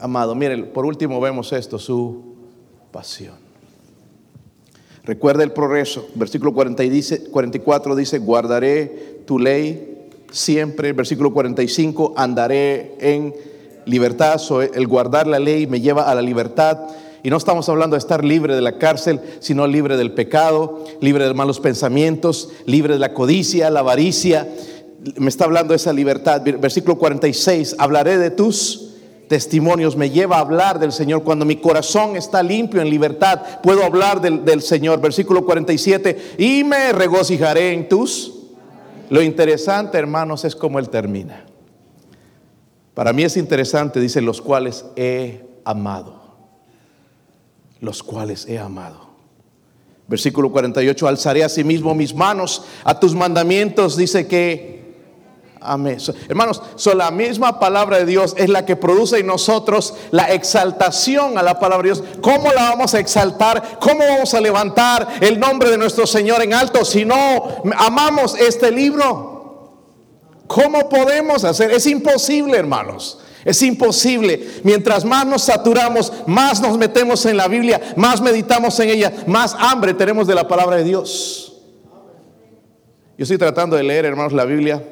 amado. 0.00 0.34
Miren, 0.34 0.70
por 0.72 0.86
último 0.86 1.20
vemos 1.20 1.52
esto, 1.52 1.78
su 1.78 2.36
pasión. 2.90 3.34
Recuerda 5.04 5.42
el 5.42 5.52
progreso. 5.52 6.08
Versículo 6.14 6.54
40 6.54 6.82
dice, 6.84 7.24
44 7.24 7.96
dice, 7.96 8.18
guardaré 8.18 9.22
tu 9.26 9.38
ley 9.38 9.92
siempre, 10.30 10.92
versículo 10.92 11.32
45, 11.32 12.14
andaré 12.16 12.94
en 12.98 13.34
libertad, 13.86 14.40
el 14.74 14.86
guardar 14.86 15.26
la 15.26 15.38
ley 15.38 15.66
me 15.66 15.80
lleva 15.80 16.10
a 16.10 16.14
la 16.14 16.22
libertad. 16.22 16.78
Y 17.22 17.30
no 17.30 17.36
estamos 17.36 17.68
hablando 17.68 17.94
de 17.94 17.98
estar 17.98 18.24
libre 18.24 18.54
de 18.54 18.60
la 18.60 18.78
cárcel, 18.78 19.20
sino 19.38 19.66
libre 19.66 19.96
del 19.96 20.12
pecado, 20.12 20.84
libre 21.00 21.26
de 21.26 21.34
malos 21.34 21.60
pensamientos, 21.60 22.48
libre 22.66 22.94
de 22.94 22.98
la 22.98 23.14
codicia, 23.14 23.70
la 23.70 23.80
avaricia. 23.80 24.48
Me 25.16 25.28
está 25.28 25.44
hablando 25.44 25.72
de 25.72 25.76
esa 25.76 25.92
libertad. 25.92 26.42
Versículo 26.42 26.98
46, 26.98 27.76
hablaré 27.78 28.18
de 28.18 28.30
tus 28.30 28.88
testimonios, 29.28 29.96
me 29.96 30.10
lleva 30.10 30.36
a 30.36 30.40
hablar 30.40 30.80
del 30.80 30.90
Señor. 30.90 31.22
Cuando 31.22 31.44
mi 31.44 31.56
corazón 31.56 32.16
está 32.16 32.42
limpio 32.42 32.82
en 32.82 32.90
libertad, 32.90 33.40
puedo 33.62 33.84
hablar 33.84 34.20
del, 34.20 34.44
del 34.44 34.60
Señor. 34.60 35.00
Versículo 35.00 35.44
47, 35.44 36.34
y 36.38 36.64
me 36.64 36.92
regocijaré 36.92 37.72
en 37.72 37.88
tus 37.88 38.42
lo 39.12 39.20
interesante, 39.20 39.98
hermanos, 39.98 40.42
es 40.46 40.56
cómo 40.56 40.78
él 40.78 40.88
termina. 40.88 41.44
Para 42.94 43.12
mí 43.12 43.22
es 43.24 43.36
interesante, 43.36 44.00
dice, 44.00 44.20
los 44.20 44.40
cuales 44.40 44.84
he 44.96 45.44
amado. 45.64 46.20
Los 47.80 48.02
cuales 48.02 48.46
he 48.48 48.58
amado. 48.58 49.10
Versículo 50.08 50.52
48, 50.52 51.08
alzaré 51.08 51.44
a 51.44 51.48
sí 51.48 51.64
mismo 51.64 51.94
mis 51.94 52.14
manos 52.14 52.64
a 52.84 52.98
tus 52.98 53.14
mandamientos, 53.14 53.96
dice 53.96 54.26
que 54.26 54.82
Amén. 55.64 55.98
Hermanos, 56.28 56.60
so 56.74 56.92
la 56.92 57.12
misma 57.12 57.60
palabra 57.60 57.98
de 57.98 58.06
Dios 58.06 58.34
es 58.36 58.48
la 58.48 58.66
que 58.66 58.74
produce 58.74 59.20
en 59.20 59.26
nosotros 59.26 59.94
la 60.10 60.32
exaltación 60.32 61.38
a 61.38 61.42
la 61.42 61.60
palabra 61.60 61.88
de 61.88 61.94
Dios. 61.94 62.04
¿Cómo 62.20 62.52
la 62.52 62.70
vamos 62.70 62.94
a 62.94 62.98
exaltar? 62.98 63.78
¿Cómo 63.80 64.00
vamos 64.00 64.34
a 64.34 64.40
levantar 64.40 65.06
el 65.20 65.38
nombre 65.38 65.70
de 65.70 65.78
nuestro 65.78 66.04
Señor 66.04 66.42
en 66.42 66.52
alto 66.52 66.84
si 66.84 67.04
no 67.04 67.62
amamos 67.78 68.36
este 68.36 68.72
libro? 68.72 69.31
¿Cómo 70.46 70.88
podemos 70.88 71.44
hacer? 71.44 71.70
Es 71.70 71.86
imposible, 71.86 72.56
hermanos. 72.58 73.18
Es 73.44 73.62
imposible. 73.62 74.48
Mientras 74.62 75.04
más 75.04 75.26
nos 75.26 75.42
saturamos, 75.42 76.12
más 76.26 76.60
nos 76.60 76.78
metemos 76.78 77.26
en 77.26 77.36
la 77.36 77.48
Biblia, 77.48 77.80
más 77.96 78.20
meditamos 78.20 78.78
en 78.80 78.90
ella, 78.90 79.12
más 79.26 79.56
hambre 79.58 79.94
tenemos 79.94 80.26
de 80.26 80.34
la 80.34 80.46
palabra 80.46 80.76
de 80.76 80.84
Dios. 80.84 81.60
Yo 83.18 83.24
estoy 83.24 83.38
tratando 83.38 83.76
de 83.76 83.82
leer, 83.82 84.04
hermanos, 84.04 84.32
la 84.32 84.44
Biblia 84.44 84.82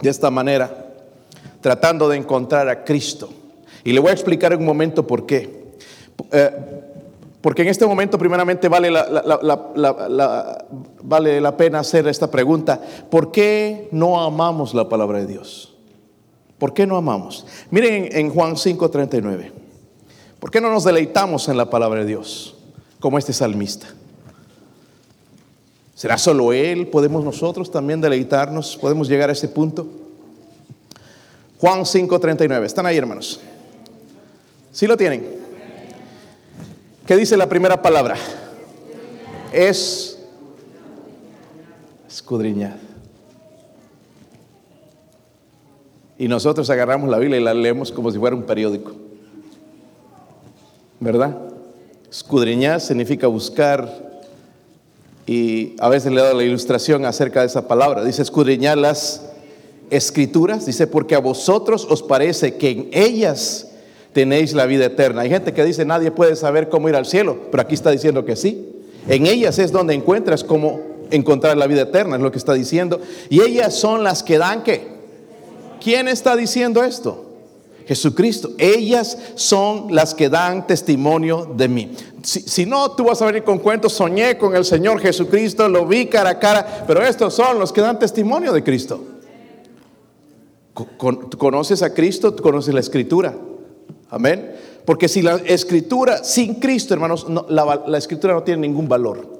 de 0.00 0.10
esta 0.10 0.30
manera, 0.30 0.94
tratando 1.60 2.08
de 2.08 2.16
encontrar 2.16 2.68
a 2.68 2.84
Cristo. 2.84 3.30
Y 3.84 3.92
le 3.92 4.00
voy 4.00 4.10
a 4.10 4.14
explicar 4.14 4.52
en 4.52 4.60
un 4.60 4.66
momento 4.66 5.06
por 5.06 5.26
qué. 5.26 5.66
Eh, 6.32 6.50
porque 7.46 7.62
en 7.62 7.68
este 7.68 7.86
momento 7.86 8.18
primeramente 8.18 8.68
vale 8.68 8.90
la, 8.90 10.66
vale 11.04 11.40
la 11.40 11.56
pena 11.56 11.78
hacer 11.78 12.08
esta 12.08 12.28
pregunta. 12.28 12.80
¿Por 13.08 13.30
qué 13.30 13.88
no 13.92 14.20
amamos 14.20 14.74
la 14.74 14.88
palabra 14.88 15.20
de 15.20 15.28
Dios? 15.28 15.72
¿Por 16.58 16.74
qué 16.74 16.88
no 16.88 16.96
amamos? 16.96 17.46
Miren 17.70 18.08
en 18.10 18.30
Juan 18.30 18.56
5:39. 18.56 19.52
¿Por 20.40 20.50
qué 20.50 20.60
no 20.60 20.72
nos 20.72 20.82
deleitamos 20.82 21.48
en 21.48 21.56
la 21.56 21.70
palabra 21.70 22.00
de 22.00 22.06
Dios 22.06 22.56
como 22.98 23.16
este 23.16 23.32
salmista? 23.32 23.86
¿Será 25.94 26.18
solo 26.18 26.52
Él? 26.52 26.88
¿Podemos 26.88 27.22
nosotros 27.22 27.70
también 27.70 28.00
deleitarnos? 28.00 28.76
¿Podemos 28.76 29.06
llegar 29.06 29.30
a 29.30 29.34
ese 29.34 29.46
punto? 29.46 29.86
Juan 31.60 31.82
5:39. 31.82 32.64
¿Están 32.64 32.86
ahí, 32.86 32.96
hermanos? 32.96 33.38
¿Sí 34.72 34.88
lo 34.88 34.96
tienen? 34.96 35.35
¿Qué 37.06 37.16
dice 37.16 37.36
la 37.36 37.48
primera 37.48 37.80
palabra? 37.80 38.16
Es 39.52 40.18
escudriñar. 42.08 42.76
Y 46.18 46.26
nosotros 46.26 46.68
agarramos 46.68 47.08
la 47.08 47.18
Biblia 47.18 47.38
y 47.38 47.44
la 47.44 47.54
leemos 47.54 47.92
como 47.92 48.10
si 48.10 48.18
fuera 48.18 48.34
un 48.34 48.42
periódico. 48.42 48.92
¿Verdad? 50.98 51.36
Escudriñar 52.10 52.80
significa 52.80 53.28
buscar 53.28 54.20
y 55.26 55.76
a 55.78 55.88
veces 55.88 56.10
le 56.10 56.20
he 56.20 56.24
dado 56.24 56.36
la 56.36 56.42
ilustración 56.42 57.04
acerca 57.04 57.42
de 57.42 57.46
esa 57.46 57.68
palabra. 57.68 58.02
Dice 58.02 58.22
escudriñar 58.22 58.78
las 58.78 59.22
escrituras. 59.90 60.66
Dice, 60.66 60.88
porque 60.88 61.14
a 61.14 61.20
vosotros 61.20 61.86
os 61.88 62.02
parece 62.02 62.56
que 62.56 62.70
en 62.70 62.88
ellas 62.92 63.70
tenéis 64.16 64.54
la 64.54 64.64
vida 64.64 64.86
eterna. 64.86 65.20
Hay 65.20 65.28
gente 65.28 65.52
que 65.52 65.62
dice, 65.62 65.84
nadie 65.84 66.10
puede 66.10 66.36
saber 66.36 66.70
cómo 66.70 66.88
ir 66.88 66.96
al 66.96 67.04
cielo, 67.04 67.36
pero 67.50 67.60
aquí 67.60 67.74
está 67.74 67.90
diciendo 67.90 68.24
que 68.24 68.34
sí. 68.34 68.66
En 69.08 69.26
ellas 69.26 69.58
es 69.58 69.72
donde 69.72 69.92
encuentras 69.92 70.42
cómo 70.42 70.80
encontrar 71.10 71.58
la 71.58 71.66
vida 71.66 71.82
eterna, 71.82 72.16
es 72.16 72.22
lo 72.22 72.32
que 72.32 72.38
está 72.38 72.54
diciendo. 72.54 72.98
Y 73.28 73.42
ellas 73.42 73.74
son 73.74 74.04
las 74.04 74.22
que 74.22 74.38
dan 74.38 74.62
qué. 74.62 74.88
¿Quién 75.84 76.08
está 76.08 76.34
diciendo 76.34 76.82
esto? 76.82 77.26
Jesucristo. 77.86 78.52
Ellas 78.56 79.18
son 79.34 79.94
las 79.94 80.14
que 80.14 80.30
dan 80.30 80.66
testimonio 80.66 81.52
de 81.54 81.68
mí. 81.68 81.92
Si, 82.22 82.64
no, 82.64 82.92
tú 82.92 83.04
vas 83.04 83.20
a 83.20 83.26
venir 83.26 83.44
con 83.44 83.58
cuentos, 83.58 83.92
soñé 83.92 84.38
con 84.38 84.56
el 84.56 84.64
Señor 84.64 84.98
Jesucristo, 84.98 85.68
lo 85.68 85.84
vi 85.84 86.06
cara 86.06 86.30
a 86.30 86.38
cara, 86.38 86.86
pero 86.86 87.02
estos 87.02 87.34
son 87.34 87.58
los 87.58 87.70
que 87.70 87.82
dan 87.82 87.98
testimonio 87.98 88.54
de 88.54 88.64
Cristo. 88.64 89.04
conoces 91.36 91.82
a 91.82 91.92
Cristo, 91.92 92.32
tú 92.32 92.42
conoces 92.42 92.72
la 92.72 92.80
Escritura. 92.80 93.34
Amén. 94.10 94.54
Porque 94.84 95.08
si 95.08 95.22
la 95.22 95.36
Escritura, 95.44 96.22
sin 96.22 96.54
Cristo, 96.54 96.94
hermanos, 96.94 97.26
la, 97.48 97.82
la 97.86 97.98
Escritura 97.98 98.34
no 98.34 98.42
tiene 98.42 98.62
ningún 98.62 98.88
valor 98.88 99.36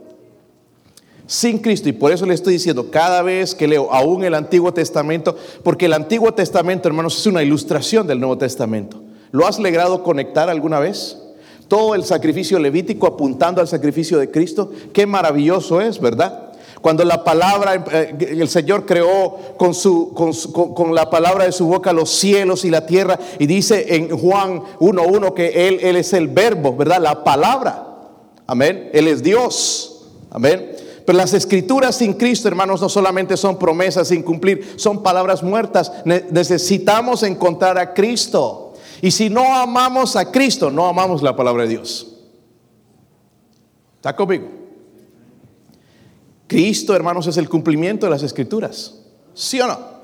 sin 1.27 1.59
Cristo. 1.59 1.89
Y 1.89 1.93
por 1.93 2.13
eso 2.13 2.25
le 2.25 2.35
estoy 2.35 2.55
diciendo 2.55 2.91
cada 2.91 3.23
vez 3.23 3.55
que 3.55 3.67
leo 3.67 3.93
aún 3.93 4.25
el 4.25 4.35
Antiguo 4.35 4.73
Testamento, 4.73 5.37
porque 5.63 5.87
el 5.87 5.93
Antiguo 5.93 6.33
Testamento, 6.33 6.89
hermanos, 6.89 7.19
es 7.19 7.27
una 7.27 7.43
ilustración 7.43 8.07
del 8.07 8.21
Nuevo 8.21 8.39
Testamento. 8.39 9.03
¿Lo 9.33 9.47
has 9.47 9.59
logrado 9.59 10.03
conectar 10.03 10.49
alguna 10.49 10.79
vez? 10.79 11.19
Todo 11.69 11.97
el 11.97 12.05
sacrificio 12.05 12.59
levítico 12.59 13.09
apuntando 13.09 13.61
al 13.61 13.67
sacrificio 13.67 14.19
de 14.19 14.31
Cristo. 14.31 14.71
Qué 14.93 15.05
maravilloso 15.05 15.81
es, 15.81 16.01
¿verdad? 16.01 16.46
Cuando 16.81 17.05
la 17.05 17.25
palabra, 17.25 17.83
eh, 17.93 18.15
el 18.31 18.49
Señor 18.49 18.87
creó 18.87 19.39
con, 19.57 19.75
su, 19.75 20.13
con, 20.15 20.95
la 20.95 21.11
palabra 21.11 21.45
de 21.45 21.53
su 21.53 21.67
boca 21.67 21.93
los 21.93 22.11
cielos 22.11 22.65
y 22.65 22.71
la 22.71 22.87
tierra, 22.87 23.19
y 23.39 23.47
dice 23.47 23.97
en 23.97 24.17
Juan 24.17 24.63
1.1 24.81 25.35
que 25.35 25.69
él, 25.69 25.79
él 25.83 25.97
es 25.97 26.13
el 26.13 26.29
verbo, 26.29 26.77
¿verdad? 26.77 27.01
La 27.01 27.25
palabra. 27.25 27.87
Amén. 28.47 28.91
Él 28.93 29.09
es 29.09 29.23
Dios. 29.23 30.07
Amén. 30.31 30.77
Pero 31.07 31.19
las 31.19 31.35
escrituras 31.35 31.97
sin 31.97 32.15
Cristo, 32.15 32.49
hermanos, 32.49 32.81
no 32.81 32.89
solamente 32.89 33.37
son 33.37 33.59
promesas 33.59 34.09
sin 34.09 34.23
cumplir, 34.23 34.75
son 34.77 35.03
palabras 35.03 35.43
muertas. 35.43 35.93
necesitamos 36.05 37.23
encontrar 37.23 37.79
a 37.79 37.95
Cristo. 37.95 38.75
Y 39.01 39.11
si 39.11 39.31
no 39.31 39.55
amamos 39.55 40.17
a 40.17 40.31
Cristo, 40.33 40.71
no 40.71 40.87
amamos 40.87 41.23
la 41.23 41.37
palabra 41.37 41.63
de 41.63 41.69
Dios. 41.71 42.15
¿Está 43.97 44.17
conmigo? 44.17 44.56
Cristo, 46.47 46.95
hermanos, 46.95 47.27
es 47.27 47.37
el 47.37 47.49
cumplimiento 47.49 48.07
de 48.07 48.11
las 48.11 48.23
escrituras. 48.23 48.95
¿Sí 49.35 49.61
o 49.61 49.67
no? 49.67 49.97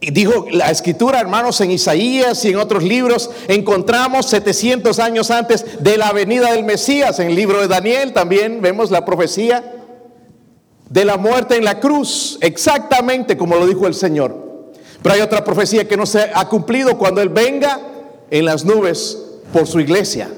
Y 0.00 0.12
dijo 0.12 0.46
la 0.52 0.70
escritura, 0.70 1.18
hermanos, 1.18 1.60
en 1.60 1.72
Isaías 1.72 2.44
y 2.44 2.50
en 2.50 2.56
otros 2.56 2.84
libros, 2.84 3.30
encontramos 3.48 4.26
700 4.26 4.98
años 5.00 5.30
antes 5.30 5.82
de 5.82 5.96
la 5.96 6.12
venida 6.12 6.52
del 6.52 6.64
Mesías. 6.64 7.18
En 7.18 7.28
el 7.28 7.34
libro 7.34 7.60
de 7.60 7.66
Daniel 7.66 8.12
también 8.12 8.60
vemos 8.60 8.92
la 8.92 9.04
profecía 9.04 9.74
de 10.88 11.04
la 11.04 11.16
muerte 11.16 11.56
en 11.56 11.64
la 11.64 11.80
cruz, 11.80 12.38
exactamente 12.40 13.36
como 13.36 13.56
lo 13.56 13.66
dijo 13.66 13.86
el 13.86 13.94
Señor. 13.94 14.72
Pero 15.02 15.14
hay 15.14 15.20
otra 15.20 15.44
profecía 15.44 15.86
que 15.86 15.96
no 15.96 16.06
se 16.06 16.30
ha 16.32 16.48
cumplido 16.48 16.96
cuando 16.96 17.20
Él 17.20 17.28
venga 17.28 17.80
en 18.30 18.44
las 18.44 18.64
nubes 18.64 19.18
por 19.52 19.66
su 19.66 19.80
iglesia. 19.80 20.30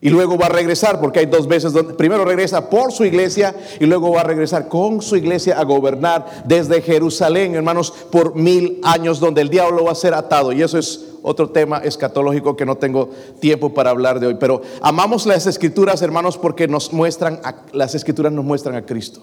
Y 0.00 0.10
luego 0.10 0.38
va 0.38 0.46
a 0.46 0.50
regresar, 0.50 1.00
porque 1.00 1.18
hay 1.18 1.26
dos 1.26 1.48
veces 1.48 1.72
donde 1.72 1.94
primero 1.94 2.24
regresa 2.24 2.70
por 2.70 2.92
su 2.92 3.04
iglesia 3.04 3.52
y 3.80 3.86
luego 3.86 4.12
va 4.12 4.20
a 4.20 4.24
regresar 4.24 4.68
con 4.68 5.02
su 5.02 5.16
iglesia 5.16 5.58
a 5.58 5.64
gobernar 5.64 6.44
desde 6.44 6.80
Jerusalén, 6.82 7.56
hermanos, 7.56 7.92
por 8.12 8.36
mil 8.36 8.80
años, 8.84 9.18
donde 9.18 9.40
el 9.40 9.50
diablo 9.50 9.84
va 9.84 9.92
a 9.92 9.96
ser 9.96 10.14
atado. 10.14 10.52
Y 10.52 10.62
eso 10.62 10.78
es 10.78 11.04
otro 11.22 11.50
tema 11.50 11.78
escatológico 11.78 12.56
que 12.56 12.64
no 12.64 12.76
tengo 12.76 13.10
tiempo 13.40 13.74
para 13.74 13.90
hablar 13.90 14.20
de 14.20 14.28
hoy. 14.28 14.36
Pero 14.38 14.62
amamos 14.82 15.26
las 15.26 15.48
escrituras, 15.48 16.00
hermanos, 16.00 16.38
porque 16.38 16.68
nos 16.68 16.92
muestran, 16.92 17.40
las 17.72 17.96
escrituras 17.96 18.32
nos 18.32 18.44
muestran 18.44 18.76
a 18.76 18.86
Cristo. 18.86 19.20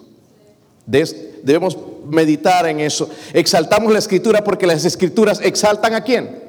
Debemos 0.86 1.78
meditar 2.06 2.68
en 2.68 2.82
eso. 2.82 3.10
Exaltamos 3.34 3.94
la 3.94 4.00
escritura 4.00 4.44
porque 4.44 4.68
las 4.68 4.84
escrituras 4.84 5.40
exaltan 5.42 5.94
a 5.94 6.02
quién? 6.02 6.44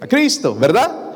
A 0.00 0.08
Cristo, 0.08 0.56
¿verdad? 0.56 1.07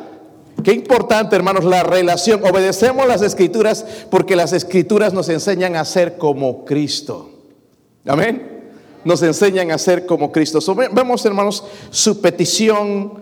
Qué 0.63 0.73
importante, 0.73 1.35
hermanos, 1.35 1.65
la 1.65 1.83
relación. 1.83 2.43
Obedecemos 2.45 3.07
las 3.07 3.23
escrituras 3.23 3.85
porque 4.11 4.37
las 4.37 4.53
escrituras 4.53 5.13
nos 5.13 5.29
enseñan 5.29 5.77
a 5.77 5.85
ser 5.85 6.19
como 6.19 6.65
Cristo. 6.65 7.31
Amén. 8.07 8.71
Nos 9.05 9.23
enseñan 9.23 9.71
a 9.73 9.79
ser 9.79 10.07
como 10.07 10.31
Cristo. 10.31 10.61
vemos, 10.93 11.25
hermanos, 11.27 11.65
su 11.91 12.21
petición, 12.21 13.15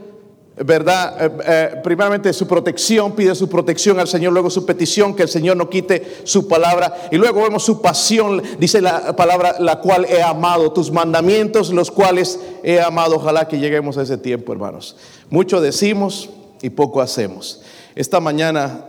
¿verdad? 0.56 1.16
Eh, 1.46 1.82
eh, 2.26 2.32
su 2.34 2.46
protección, 2.46 3.12
pide 3.12 3.34
su 3.34 3.48
protección 3.48 3.98
al 3.98 4.08
Señor, 4.08 4.34
luego 4.34 4.50
su 4.50 4.66
petición, 4.66 5.14
que 5.14 5.22
el 5.22 5.30
Señor 5.30 5.56
no 5.56 5.70
quite 5.70 6.18
su 6.24 6.46
palabra, 6.46 7.08
y 7.10 7.16
luego 7.16 7.42
vemos 7.42 7.62
su 7.62 7.80
pasión, 7.80 8.42
dice 8.58 8.82
la 8.82 9.16
palabra, 9.16 9.56
la 9.58 9.80
cual 9.80 10.04
he 10.04 10.22
amado, 10.22 10.72
tus 10.72 10.90
mandamientos, 10.92 11.70
los 11.70 11.90
cuales 11.90 12.38
he 12.62 12.78
amado. 12.80 13.16
Ojalá 13.16 13.48
que 13.48 13.58
lleguemos 13.58 13.96
a 13.96 14.02
ese 14.02 14.18
tiempo, 14.18 14.52
hermanos. 14.52 14.96
Mucho 15.30 15.62
decimos, 15.62 16.28
y 16.62 16.70
poco 16.70 17.00
hacemos. 17.00 17.62
Esta 17.94 18.20
mañana 18.20 18.86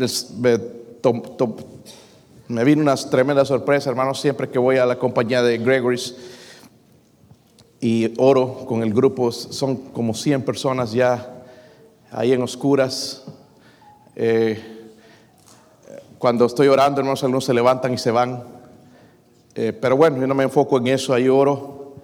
eh, 0.00 0.08
me, 2.48 2.64
vino 2.64 2.82
una 2.82 2.96
tremenda 2.96 3.44
sorpresa, 3.44 3.90
hermanos, 3.90 4.20
siempre 4.20 4.48
que 4.48 4.58
voy 4.58 4.76
a 4.76 4.86
la 4.86 4.98
compañía 4.98 5.42
de 5.42 5.58
Gregory's 5.58 6.14
y 7.80 8.12
oro 8.18 8.64
con 8.66 8.82
el 8.82 8.92
grupo, 8.92 9.30
son 9.30 9.76
como 9.76 10.14
100 10.14 10.42
personas 10.42 10.92
ya 10.92 11.44
ahí 12.10 12.32
en 12.32 12.42
oscuras. 12.42 13.24
Eh, 14.16 14.60
cuando 16.18 16.46
estoy 16.46 16.66
orando, 16.66 17.00
hermanos, 17.00 17.22
algunos 17.22 17.44
se 17.44 17.54
levantan 17.54 17.94
y 17.94 17.98
se 17.98 18.10
van. 18.10 18.42
Eh, 19.54 19.72
pero 19.72 19.96
bueno, 19.96 20.18
yo 20.18 20.26
no 20.26 20.34
me 20.34 20.44
enfoco 20.44 20.78
en 20.78 20.88
eso, 20.88 21.14
ahí 21.14 21.28
oro. 21.28 21.94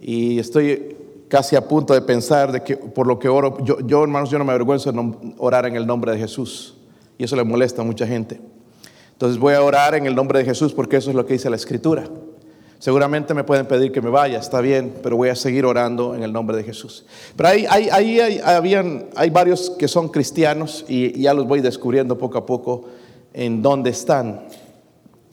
Y 0.00 0.38
estoy 0.38 0.93
casi 1.34 1.56
a 1.56 1.66
punto 1.66 1.94
de 1.94 2.00
pensar 2.00 2.52
de 2.52 2.62
que 2.62 2.76
por 2.76 3.08
lo 3.08 3.18
que 3.18 3.28
oro, 3.28 3.58
yo, 3.64 4.04
hermanos, 4.04 4.30
yo 4.30 4.38
no 4.38 4.44
me 4.44 4.52
avergüenzo 4.52 4.92
de 4.92 5.34
orar 5.38 5.66
en 5.66 5.74
el 5.74 5.84
nombre 5.84 6.12
de 6.12 6.18
Jesús. 6.18 6.76
Y 7.18 7.24
eso 7.24 7.34
le 7.34 7.42
molesta 7.42 7.82
a 7.82 7.84
mucha 7.84 8.06
gente. 8.06 8.40
Entonces 9.10 9.36
voy 9.36 9.54
a 9.54 9.60
orar 9.60 9.96
en 9.96 10.06
el 10.06 10.14
nombre 10.14 10.38
de 10.38 10.44
Jesús 10.44 10.72
porque 10.72 10.98
eso 10.98 11.10
es 11.10 11.16
lo 11.16 11.26
que 11.26 11.32
dice 11.32 11.50
la 11.50 11.56
Escritura. 11.56 12.04
Seguramente 12.78 13.34
me 13.34 13.42
pueden 13.42 13.66
pedir 13.66 13.90
que 13.90 14.00
me 14.00 14.10
vaya, 14.10 14.38
está 14.38 14.60
bien, 14.60 14.94
pero 15.02 15.16
voy 15.16 15.28
a 15.28 15.34
seguir 15.34 15.66
orando 15.66 16.14
en 16.14 16.22
el 16.22 16.32
nombre 16.32 16.56
de 16.56 16.62
Jesús. 16.62 17.04
Pero 17.34 17.48
ahí, 17.48 17.66
hay, 17.68 18.20
hay 19.16 19.30
varios 19.30 19.70
que 19.70 19.88
son 19.88 20.10
cristianos 20.10 20.84
y, 20.88 21.20
ya 21.20 21.34
los 21.34 21.48
voy 21.48 21.60
descubriendo 21.62 22.16
poco 22.16 22.38
a 22.38 22.46
poco 22.46 22.84
en 23.32 23.60
dónde 23.60 23.90
están. 23.90 24.46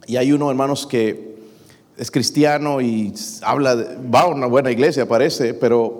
Y 0.07 0.17
hay 0.17 0.31
uno, 0.31 0.49
hermanos, 0.49 0.87
que 0.87 1.30
es 2.01 2.09
cristiano 2.09 2.81
y 2.81 3.13
habla, 3.43 3.75
va 3.75 4.21
a 4.21 4.27
una 4.27 4.47
buena 4.47 4.71
iglesia, 4.71 5.07
parece, 5.07 5.53
pero, 5.53 5.99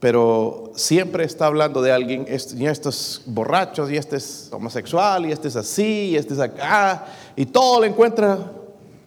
pero 0.00 0.72
siempre 0.74 1.22
está 1.22 1.46
hablando 1.46 1.80
de 1.80 1.92
alguien, 1.92 2.26
y 2.56 2.66
estos 2.66 3.22
borrachos, 3.24 3.88
y 3.88 3.96
este 3.96 4.16
es 4.16 4.50
homosexual, 4.50 5.26
y 5.26 5.30
este 5.30 5.46
es 5.46 5.54
así, 5.54 6.08
y 6.10 6.16
este 6.16 6.34
es 6.34 6.40
acá, 6.40 7.06
y 7.36 7.46
todo 7.46 7.80
le 7.80 7.86
encuentra 7.86 8.50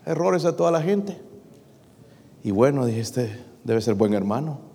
errores 0.05 0.45
a 0.45 0.55
toda 0.55 0.71
la 0.71 0.81
gente. 0.81 1.19
Y 2.45 2.51
bueno, 2.51 2.85
dije, 2.85 3.01
este 3.01 3.43
debe 3.65 3.81
ser 3.81 3.95
buen 3.95 4.13
hermano. 4.13 4.70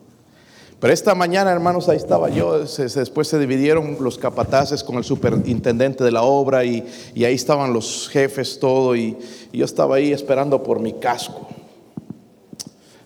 Pero 0.78 0.92
esta 0.92 1.14
mañana, 1.14 1.50
hermanos, 1.52 1.88
ahí 1.88 1.96
estaba 1.96 2.28
yo. 2.28 2.58
después 2.60 3.28
se 3.28 3.38
dividieron 3.38 3.96
los 4.00 4.18
capataces 4.18 4.84
con 4.84 4.96
el 4.96 5.04
superintendente 5.04 6.04
de 6.04 6.10
la 6.10 6.22
obra 6.22 6.64
y, 6.64 6.84
ahí 7.16 7.34
estaban 7.34 7.72
los 7.72 8.08
jefes, 8.10 8.58
todo. 8.60 8.94
Y, 8.94 9.16
y, 9.52 9.58
yo 9.58 9.64
estaba 9.64 9.96
ahí 9.96 10.12
esperando 10.12 10.62
por 10.62 10.80
mi 10.80 10.92
casco. 10.92 11.48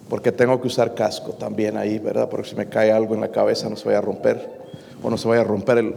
Porque 0.08 0.32
tengo 0.32 0.60
que 0.60 0.66
usar 0.66 0.94
casco 0.94 1.32
también 1.32 1.76
ahí, 1.76 2.00
¿verdad? 2.00 2.28
Porque 2.28 2.48
si 2.48 2.56
me 2.56 2.68
cae 2.68 2.90
algo 2.90 3.14
en 3.14 3.20
la 3.20 3.30
cabeza 3.30 3.68
no 3.68 3.76
se 3.76 3.84
vaya 3.84 3.98
a 3.98 4.02
romper. 4.02 4.60
O 5.00 5.08
no 5.08 5.16
se 5.16 5.28
vaya 5.28 5.42
a 5.42 5.44
romper 5.44 5.78
el 5.78 5.94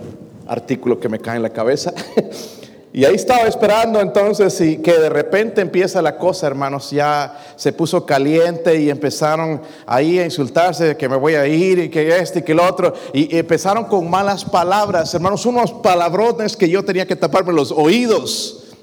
artículo 0.47 0.99
que 0.99 1.09
me 1.09 1.19
cae 1.19 1.37
en 1.37 1.41
la 1.41 1.49
cabeza. 1.49 1.91
Y 2.95 3.05
ahí 3.05 3.15
estaba 3.15 3.47
esperando 3.47 3.99
entonces 3.99 4.61
y 4.61 4.77
que 4.77 4.93
de 4.93 5.09
repente 5.09 5.61
empieza 5.61 5.99
la 5.99 6.15
cosa, 6.15 6.45
hermanos, 6.45 6.91
ya 6.91 7.39
se 7.55 7.73
puso 7.73 8.05
caliente 8.05 8.79
y 8.79 8.91
empezaron 8.91 9.63
ahí 9.87 10.19
a 10.19 10.25
insultarse 10.25 10.95
que 10.95 11.09
me 11.09 11.15
voy 11.15 11.33
a 11.33 11.47
ir 11.47 11.79
y 11.79 11.89
que 11.89 12.15
este 12.15 12.39
y 12.39 12.41
que 12.43 12.51
el 12.51 12.59
otro. 12.59 12.93
Y 13.11 13.35
empezaron 13.35 13.85
con 13.85 14.07
malas 14.07 14.45
palabras, 14.45 15.11
hermanos, 15.11 15.43
unos 15.47 15.73
palabrones 15.73 16.55
que 16.55 16.69
yo 16.69 16.85
tenía 16.85 17.07
que 17.07 17.15
taparme 17.15 17.51
los 17.51 17.71
oídos. 17.71 18.75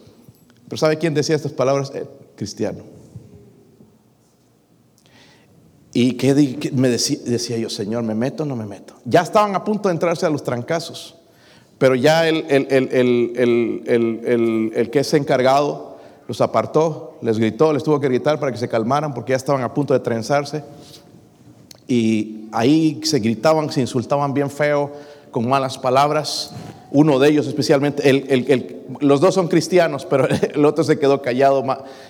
Pero 0.66 0.76
¿sabe 0.76 0.98
quién 0.98 1.14
decía 1.14 1.36
estas 1.36 1.52
palabras? 1.52 1.92
El 1.94 2.08
cristiano. 2.34 2.82
Y 5.92 6.14
que 6.14 6.72
me 6.72 6.88
decía, 6.88 7.18
decía 7.24 7.58
yo, 7.58 7.70
Señor, 7.70 8.02
¿me 8.02 8.16
meto 8.16 8.42
o 8.42 8.46
no 8.46 8.56
me 8.56 8.66
meto? 8.66 8.94
Ya 9.04 9.20
estaban 9.20 9.54
a 9.54 9.62
punto 9.62 9.88
de 9.88 9.92
entrarse 9.92 10.26
a 10.26 10.30
los 10.30 10.42
trancazos. 10.42 11.19
Pero 11.80 11.94
ya 11.94 12.28
el, 12.28 12.44
el, 14.76 14.90
que 14.90 14.98
es 14.98 15.14
encargado 15.14 15.96
los 16.28 16.42
apartó, 16.42 17.16
les 17.22 17.38
gritó, 17.38 17.72
les 17.72 17.82
tuvo 17.82 17.98
que 17.98 18.06
gritar 18.06 18.38
para 18.38 18.52
que 18.52 18.58
se 18.58 18.68
calmaran 18.68 19.14
porque 19.14 19.30
ya 19.30 19.36
estaban 19.36 19.62
a 19.62 19.72
punto 19.72 19.94
de 19.94 20.00
trenzarse. 20.00 20.62
Y 21.88 22.48
ahí 22.52 23.00
se 23.02 23.18
gritaban, 23.18 23.72
se 23.72 23.80
insultaban 23.80 24.34
bien 24.34 24.50
feo, 24.50 24.92
con 25.30 25.48
malas 25.48 25.78
palabras. 25.78 26.52
uno 26.92 27.18
de 27.18 27.30
ellos 27.30 27.46
especialmente, 27.46 28.62
los 29.00 29.22
dos 29.22 29.34
son 29.34 29.48
cristianos, 29.48 30.04
pero 30.04 30.28
el 30.54 30.64
otro 30.66 30.84
se 30.84 30.98
quedó 30.98 31.22
callado. 31.22 31.64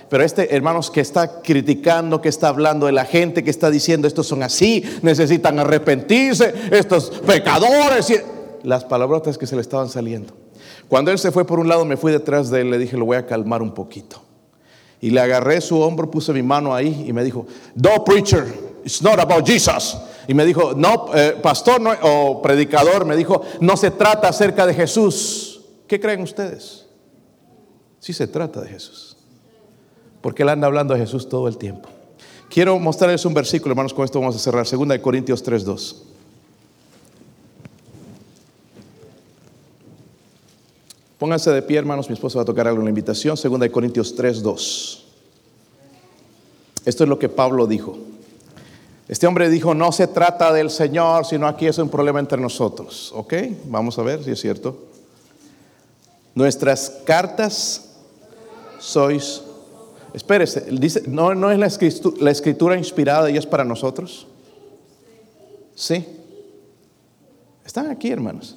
Pero 0.09 0.25
este, 0.25 0.53
hermanos, 0.57 0.91
que 0.91 1.01
está 1.01 1.43
criticando, 1.43 2.21
que 2.21 2.29
está 2.29 2.49
hablando 2.49 2.87
de 2.87 2.93
la 2.93 3.05
gente, 3.05 3.45
que 3.45 3.51
está 3.51 3.71
diciendo, 3.71 4.09
estos 4.09 4.27
son 4.27 4.43
así, 4.43 4.83
necesitan 5.03 5.61
arrepentirse, 5.61 6.53
estos 6.73 7.11
pecadores. 7.25 8.13
Las 8.62 8.85
palabrotas 8.85 9.38
que 9.38 9.46
se 9.46 9.55
le 9.55 9.62
estaban 9.62 9.88
saliendo. 9.88 10.35
Cuando 10.88 11.11
él 11.11 11.18
se 11.18 11.31
fue 11.31 11.44
por 11.44 11.59
un 11.59 11.68
lado, 11.68 11.85
me 11.85 11.96
fui 11.96 12.12
detrás 12.12 12.51
de 12.51 12.62
él, 12.62 12.70
le 12.70 12.79
dije, 12.79 12.96
lo 12.96 13.05
voy 13.05 13.16
a 13.16 13.27
calmar 13.27 13.62
un 13.62 13.73
poquito. 13.73 14.23
Y 15.01 15.11
le 15.11 15.20
agarré 15.20 15.61
su 15.61 15.81
hombro, 15.81 16.11
puse 16.11 16.33
mi 16.33 16.42
mano 16.42 16.75
ahí 16.75 17.05
y 17.07 17.12
me 17.12 17.25
dijo, 17.25 17.46
no, 17.75 18.05
preacher, 18.05 18.44
it's 18.85 19.03
not 19.03 19.18
about 19.18 19.46
Jesus. 19.46 19.96
Y 20.29 20.35
me 20.35 20.44
dijo, 20.44 20.75
no, 20.75 21.07
eh, 21.14 21.37
pastor 21.42 21.81
o 22.03 22.42
predicador, 22.42 23.05
me 23.05 23.16
dijo, 23.16 23.42
no 23.61 23.77
se 23.77 23.90
trata 23.90 24.29
acerca 24.29 24.66
de 24.66 24.75
Jesús. 24.75 25.62
¿Qué 25.87 25.99
creen 25.99 26.23
ustedes? 26.23 26.87
Sí 27.99 28.12
se 28.12 28.27
trata 28.27 28.61
de 28.61 28.68
Jesús. 28.68 29.16
Porque 30.20 30.42
él 30.42 30.51
anda 30.51 30.66
hablando 30.66 30.94
de 30.94 31.01
Jesús 31.01 31.29
todo 31.29 31.49
el 31.49 31.57
tiempo. 31.57 31.88
Quiero 32.51 32.79
mostrarles 32.79 33.25
un 33.25 33.33
versículo, 33.33 33.73
hermanos, 33.73 33.94
con 33.94 34.05
esto 34.05 34.20
vamos 34.20 34.37
a 34.37 34.38
cerrar. 34.38 34.66
Segunda 34.66 34.94
de 34.94 35.01
Corintios 35.01 35.44
3.2. 35.44 36.10
Pónganse 41.21 41.51
de 41.51 41.61
pie, 41.61 41.77
hermanos. 41.77 42.09
Mi 42.09 42.15
esposo 42.15 42.39
va 42.39 42.45
a 42.45 42.47
tocar 42.47 42.67
algo 42.67 42.81
en 42.81 42.87
la 42.87 42.89
invitación. 42.89 43.37
Segunda 43.37 43.65
de 43.65 43.71
Corintios 43.71 44.17
3.2. 44.17 45.03
Esto 46.87 47.05
es 47.05 47.11
lo 47.11 47.19
que 47.19 47.29
Pablo 47.29 47.67
dijo. 47.67 47.99
Este 49.07 49.27
hombre 49.27 49.51
dijo, 49.51 49.75
no 49.75 49.93
se 49.93 50.07
trata 50.07 50.51
del 50.51 50.71
Señor, 50.71 51.27
sino 51.27 51.47
aquí 51.47 51.67
es 51.67 51.77
un 51.77 51.91
problema 51.91 52.21
entre 52.21 52.41
nosotros. 52.41 53.13
¿Ok? 53.15 53.35
Vamos 53.67 53.99
a 53.99 54.03
ver 54.03 54.25
si 54.25 54.31
es 54.31 54.41
cierto. 54.41 54.79
Nuestras 56.35 56.89
cartas 57.05 57.91
sois... 58.79 59.43
Espérese, 60.15 60.69
dice, 60.71 61.03
¿no, 61.07 61.35
no 61.35 61.51
es 61.51 61.59
la 61.59 61.67
escritura, 61.67 62.17
la 62.19 62.31
escritura 62.31 62.79
inspirada 62.79 63.31
y 63.31 63.37
es 63.37 63.45
para 63.45 63.63
nosotros? 63.63 64.27
Sí. 65.75 66.03
Están 67.63 67.91
aquí, 67.91 68.11
hermanos. 68.11 68.57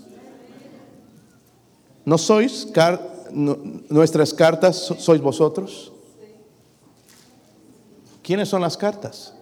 ¿No 2.05 2.17
sois 2.17 2.67
nuestras 3.89 4.33
cartas, 4.33 4.93
sois 4.97 5.21
vosotros? 5.21 5.91
¿Quiénes 8.21 8.49
son 8.49 8.61
las 8.61 8.77
cartas? 8.77 9.33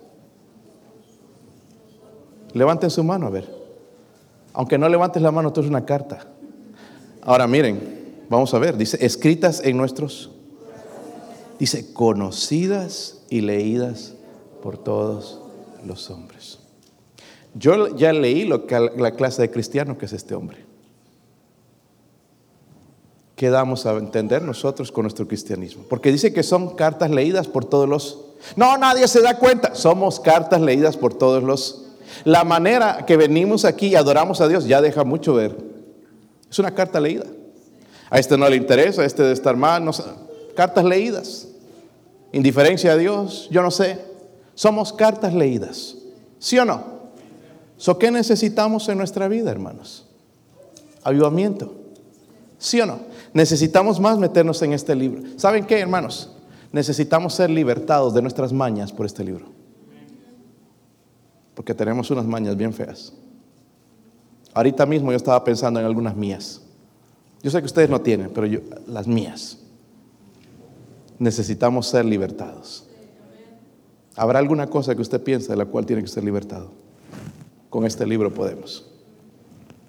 Levanten 2.54 2.90
su 2.90 3.04
mano 3.04 3.28
a 3.28 3.30
ver. 3.30 3.62
Aunque 4.54 4.78
no 4.78 4.90
levantes 4.90 5.22
la 5.22 5.32
mano, 5.32 5.50
esto 5.50 5.62
es 5.62 5.68
una 5.68 5.86
carta. 5.86 6.28
Ahora 7.22 7.48
miren, 7.48 8.26
vamos 8.30 8.54
a 8.54 8.60
ver, 8.60 8.76
dice, 8.76 8.98
escritas 9.06 9.62
en 9.64 9.78
nuestros, 9.78 10.32
dice, 11.60 11.94
conocidas 11.94 13.22
y 13.30 13.42
leídas 13.42 14.14
por 14.62 14.78
todos 14.78 15.40
los 15.86 16.10
hombres. 16.10 16.60
Yo 17.54 17.96
ya 17.96 18.14
leí 18.14 18.46
lo 18.46 18.66
que, 18.66 18.80
la 18.80 19.12
clase 19.12 19.44
de 19.44 19.52
cristiano 19.52 19.98
que 19.98 20.06
es 20.06 20.14
este 20.14 20.36
hombre. 20.36 20.71
¿Qué 23.42 23.50
damos 23.50 23.88
a 23.88 23.94
entender 23.94 24.44
nosotros 24.44 24.92
con 24.92 25.02
nuestro 25.02 25.28
cristianismo? 25.28 25.84
Porque 25.90 26.12
dice 26.12 26.32
que 26.32 26.44
son 26.44 26.76
cartas 26.76 27.10
leídas 27.10 27.48
por 27.48 27.66
todos 27.66 27.90
los... 27.90 28.20
No, 28.56 28.78
nadie 28.78 29.08
se 29.08 29.20
da 29.20 29.40
cuenta. 29.40 29.74
Somos 29.74 30.20
cartas 30.20 30.62
leídas 30.62 30.96
por 30.96 31.16
todos 31.16 31.42
los 31.42 31.86
la 32.24 32.44
manera 32.44 33.04
que 33.08 33.18
venimos 33.18 33.66
aquí 33.66 33.88
y 33.88 33.96
adoramos 33.96 34.42
a 34.42 34.48
Dios 34.48 34.66
ya 34.66 34.80
deja 34.80 35.04
mucho 35.06 35.34
ver. 35.34 35.58
Es 36.52 36.60
una 36.60 36.76
carta 36.76 37.00
leída. 37.00 37.26
A 38.12 38.20
este 38.20 38.38
no 38.38 38.48
le 38.48 38.58
interesa, 38.58 39.02
a 39.02 39.06
este 39.06 39.24
de 39.24 39.34
estar 39.34 39.58
mal. 39.58 39.90
cartas 40.56 40.86
leídas. 40.86 41.48
Indiferencia 42.34 42.92
a 42.92 42.98
Dios, 42.98 43.48
yo 43.50 43.64
no 43.64 43.72
sé. 43.72 43.98
Somos 44.54 44.94
cartas 44.94 45.34
leídas. 45.34 45.96
¿Sí 46.38 46.60
o 46.60 46.66
no? 46.66 46.84
So, 47.78 47.98
¿Qué 47.98 48.12
necesitamos 48.12 48.88
en 48.88 49.00
nuestra 49.00 49.28
vida, 49.28 49.50
hermanos? 49.50 50.06
Avivamiento. 51.02 51.74
¿Sí 52.60 52.80
o 52.80 52.86
no? 52.86 53.10
Necesitamos 53.34 54.00
más 54.00 54.18
meternos 54.18 54.62
en 54.62 54.74
este 54.74 54.96
libro. 54.96 55.24
¿Saben 55.38 55.66
qué, 55.66 55.80
hermanos? 55.80 56.32
Necesitamos 56.72 57.34
ser 57.34 57.50
libertados 57.50 58.14
de 58.14 58.22
nuestras 58.22 58.54
mañas 58.54 58.92
por 58.92 59.06
este 59.06 59.24
libro 59.24 59.62
porque 61.62 61.74
tenemos 61.74 62.10
unas 62.12 62.26
mañas 62.26 62.56
bien 62.56 62.74
feas. 62.74 63.14
Ahorita 64.54 64.86
mismo 64.86 65.12
yo 65.12 65.18
estaba 65.18 65.44
pensando 65.44 65.80
en 65.80 65.86
algunas 65.86 66.16
mías. 66.16 66.62
Yo 67.44 67.52
sé 67.52 67.60
que 67.60 67.66
ustedes 67.66 67.90
no 67.90 68.02
tienen, 68.02 68.32
pero 68.34 68.48
yo, 68.48 68.60
las 68.88 69.08
mías. 69.08 69.60
Necesitamos 71.20 71.88
ser 71.88 72.06
libertados. 72.06 72.88
¿Habrá 74.16 74.40
alguna 74.40 74.68
cosa 74.68 74.96
que 74.96 75.02
usted 75.02 75.22
piensa 75.22 75.54
de 75.54 75.58
la 75.58 75.66
cual 75.66 75.86
tiene 75.86 76.02
que 76.02 76.08
ser 76.08 76.24
libertado? 76.24 76.72
Con 77.70 77.86
este 77.86 78.06
libro 78.06 78.34
podemos. 78.34 78.90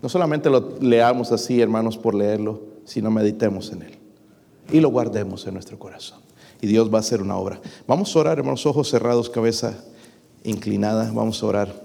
No 0.00 0.08
solamente 0.08 0.50
lo 0.50 0.78
leamos 0.80 1.32
así, 1.32 1.60
hermanos, 1.60 1.96
por 1.96 2.14
leerlo, 2.14 2.60
sino 2.84 3.10
meditemos 3.10 3.72
en 3.72 3.82
él. 3.82 3.98
Y 4.70 4.80
lo 4.80 4.90
guardemos 4.90 5.46
en 5.46 5.54
nuestro 5.54 5.78
corazón. 5.78 6.20
Y 6.60 6.66
Dios 6.66 6.92
va 6.92 6.98
a 6.98 7.00
hacer 7.00 7.20
una 7.20 7.36
obra. 7.36 7.60
Vamos 7.86 8.14
a 8.14 8.18
orar, 8.20 8.38
hermanos, 8.38 8.64
ojos 8.66 8.88
cerrados, 8.88 9.28
cabeza 9.28 9.84
inclinada. 10.44 11.10
Vamos 11.12 11.42
a 11.42 11.46
orar. 11.46 11.81